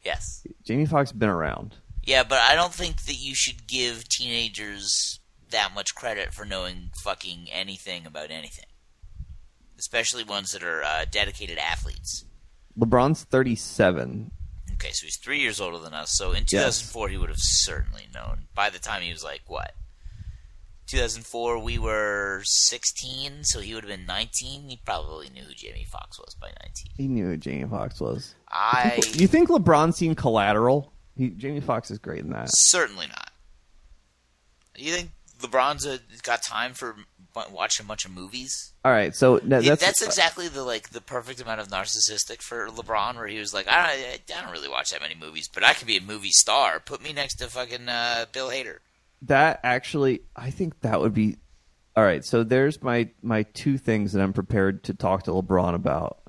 [0.03, 0.43] Yes.
[0.65, 1.75] Jamie Foxx been around.
[2.03, 5.19] Yeah, but I don't think that you should give teenagers
[5.51, 8.65] that much credit for knowing fucking anything about anything.
[9.77, 12.25] Especially ones that are uh, dedicated athletes.
[12.77, 14.31] LeBron's 37.
[14.81, 16.11] Okay, so he's three years older than us.
[16.17, 16.79] So in Yes.
[16.79, 18.47] 2004, he would have certainly known.
[18.55, 19.73] By the time he was like, what?
[20.87, 24.69] 2004, we were 16, so he would have been 19.
[24.69, 26.91] He probably knew who Jamie Foxx was by 19.
[26.95, 28.33] He knew who Jamie Foxx was.
[28.49, 30.91] I You think LeBron's seen Collateral?
[31.15, 32.47] He, Jamie Foxx is great in that.
[32.51, 33.29] certainly not.
[34.77, 36.95] You think LeBron's a, got time for
[37.51, 38.73] watching a bunch of movies.
[38.83, 43.15] All right, so that's that's, exactly the like the perfect amount of narcissistic for LeBron,
[43.15, 45.73] where he was like, I don't, I don't really watch that many movies, but I
[45.73, 46.79] could be a movie star.
[46.79, 48.77] Put me next to fucking uh, Bill Hader.
[49.23, 51.37] that actually I think that would be
[51.95, 52.23] all right.
[52.23, 56.21] So there's my my two things that I'm prepared to talk to LeBron about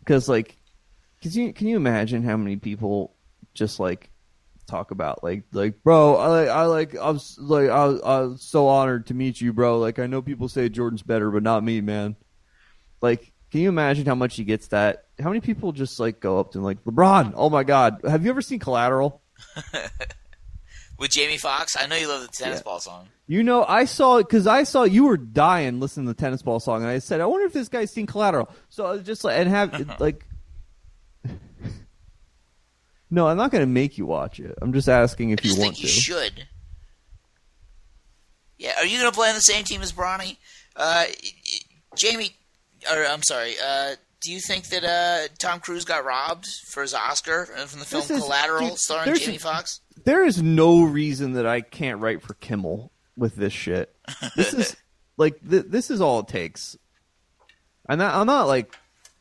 [0.00, 0.56] because like,
[1.22, 3.14] can you can you imagine how many people
[3.54, 4.10] just like
[4.66, 5.22] talk about.
[5.22, 9.06] Like like bro I like I like I'm like I was, I was so honored
[9.06, 9.78] to meet you bro.
[9.78, 12.16] Like I know people say Jordan's better but not me man.
[13.00, 15.04] Like can you imagine how much he gets that?
[15.20, 18.00] How many people just like go up to him like LeBron oh my god.
[18.04, 19.22] Have you ever seen Collateral?
[20.98, 23.08] With Jamie Foxx, I know you love the tennis ball song.
[23.26, 26.42] You know, I saw it because I saw you were dying listening to the tennis
[26.42, 28.48] ball song, and I said, I wonder if this guy's seen Collateral.
[28.68, 30.24] So I was just like, and have like,
[33.14, 34.54] no, I'm not going to make you watch it.
[34.60, 35.82] I'm just asking if I you want think to.
[35.82, 36.46] you should.
[38.58, 40.36] Yeah, are you going to play on the same team as Bronny?
[40.76, 41.04] Uh,
[41.96, 42.30] Jamie,
[42.90, 43.54] or I'm sorry.
[43.64, 47.80] Uh, do you think that uh, Tom Cruise got robbed for his Oscar uh, from
[47.80, 49.80] the film is- Collateral, dude, starring Jamie Foxx?
[50.04, 53.94] There is no reason that I can't write for Kimmel with this shit.
[54.36, 54.76] This is
[55.16, 56.76] like th- this is all it takes.
[57.88, 58.74] I'm not, I'm not like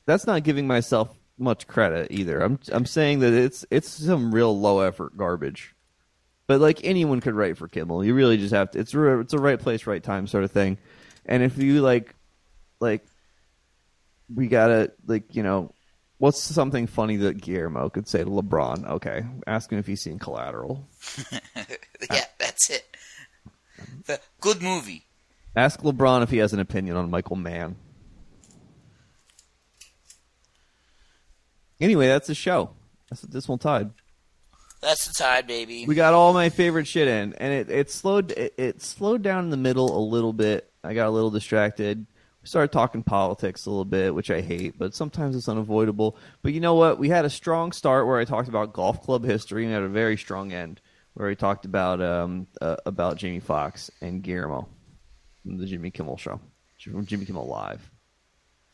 [0.05, 2.41] that's not giving myself much credit either.
[2.41, 5.75] I'm I'm saying that it's it's some real low effort garbage.
[6.47, 8.03] But like anyone could write for Kimmel.
[8.03, 8.79] You really just have to.
[8.79, 10.77] It's a, it's a right place, right time sort of thing.
[11.25, 12.13] And if you like,
[12.79, 13.05] like,
[14.33, 15.71] we gotta like you know,
[16.17, 18.87] what's something funny that Guillermo could say to LeBron?
[18.87, 20.87] Okay, ask him if he's seen Collateral.
[22.11, 22.95] yeah, that's it.
[24.05, 25.05] The good movie.
[25.55, 27.75] Ask LeBron if he has an opinion on Michael Mann.
[31.83, 32.69] Anyway, that's the show.
[33.09, 33.91] That's the Dismal Tide.
[34.79, 35.85] That's the tide, baby.
[35.85, 39.45] We got all my favorite shit in, and it, it slowed it, it slowed down
[39.45, 40.69] in the middle a little bit.
[40.83, 42.05] I got a little distracted.
[42.41, 46.17] We started talking politics a little bit, which I hate, but sometimes it's unavoidable.
[46.41, 46.99] But you know what?
[46.99, 49.89] We had a strong start where I talked about golf club history, and had a
[49.89, 50.81] very strong end
[51.13, 54.67] where we talked about um, uh, about Jamie Foxx and Guillermo
[55.43, 56.41] from the Jimmy Kimmel show,
[56.81, 57.89] from Jimmy Kimmel Live.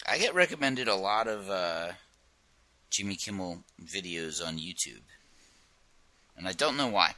[0.07, 1.91] I get recommended a lot of uh,
[2.89, 5.01] Jimmy Kimmel videos on YouTube,
[6.37, 7.13] and I don't know why.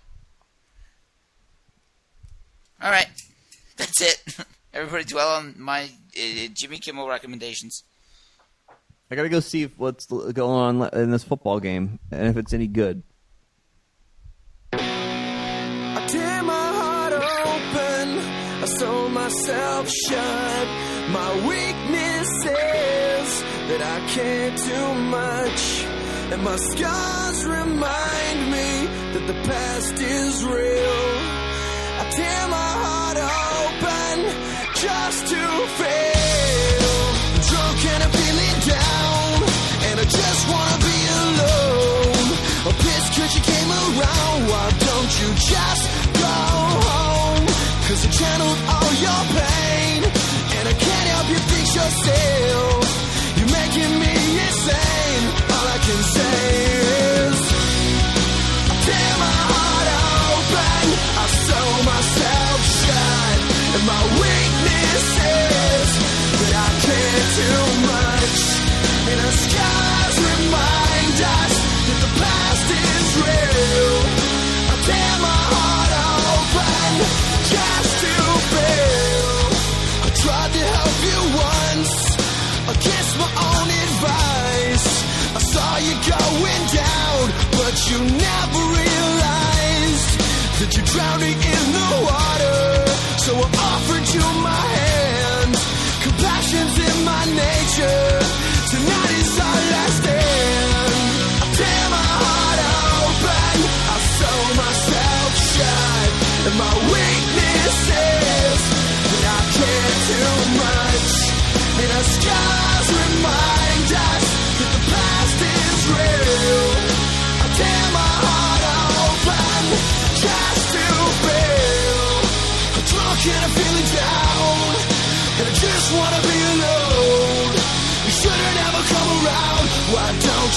[2.82, 3.08] All right,
[3.78, 4.24] that's it.
[4.74, 7.84] Everybody dwell on my uh, Jimmy Kimmel recommendations.
[9.12, 12.54] I gotta go see if what's going on in this football game and if it's
[12.54, 13.04] any good.
[14.74, 18.18] I tear my heart open,
[18.64, 20.68] I sew myself shut.
[21.12, 22.91] My weakness is
[23.72, 24.82] that I can't do
[25.18, 25.62] much,
[26.32, 28.70] and my scars remind me
[29.16, 31.08] that the past is real.
[32.02, 33.18] I tear my heart
[33.48, 34.16] open
[34.76, 35.44] just to
[35.80, 36.96] fail.
[37.48, 39.36] Drunk and I'm feeling down,
[39.88, 42.28] and I just wanna be alone.
[42.68, 44.38] I'm pissed cause you came around.
[44.52, 45.84] Why don't you just
[46.20, 46.36] go
[46.92, 47.46] home?
[47.88, 50.00] Cause I channeled all your pain,
[50.60, 52.81] and I can't help you fix yourself.
[54.70, 56.38] All I can say
[57.26, 57.42] is.
[58.70, 59.88] I tear my heart
[60.30, 60.86] open,
[61.18, 61.26] I
[61.84, 62.60] myself
[63.76, 65.90] and my weakness is
[66.40, 67.81] that I can't do
[90.92, 92.88] drowning in the water.
[93.26, 94.81] So I offered you my hand.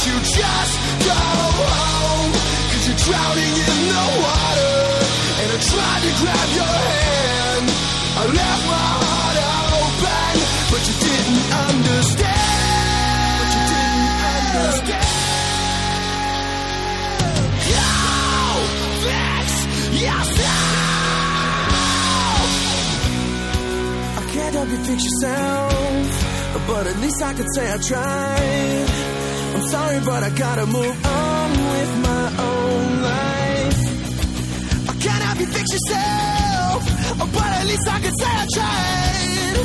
[0.06, 0.74] You just
[1.08, 2.32] go home?
[2.70, 4.78] Cause you're drowning in the water.
[5.40, 7.66] And I tried to grab your hand.
[8.14, 9.36] I left my heart
[9.80, 10.34] open,
[10.70, 12.52] but you didn't understand.
[13.40, 15.12] But you didn't understand.
[17.64, 17.82] You
[19.04, 19.48] fix
[20.04, 20.64] yourself.
[24.16, 26.06] I can't help you fix yourself,
[26.66, 29.13] but at least I could say I tried.
[29.74, 33.80] Sorry, but I gotta move on with my own life.
[34.88, 34.92] I
[35.26, 36.80] help you fix yourself,
[37.34, 39.58] but at least I can say I tried.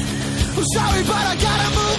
[0.57, 1.98] I'm sorry, but I gotta move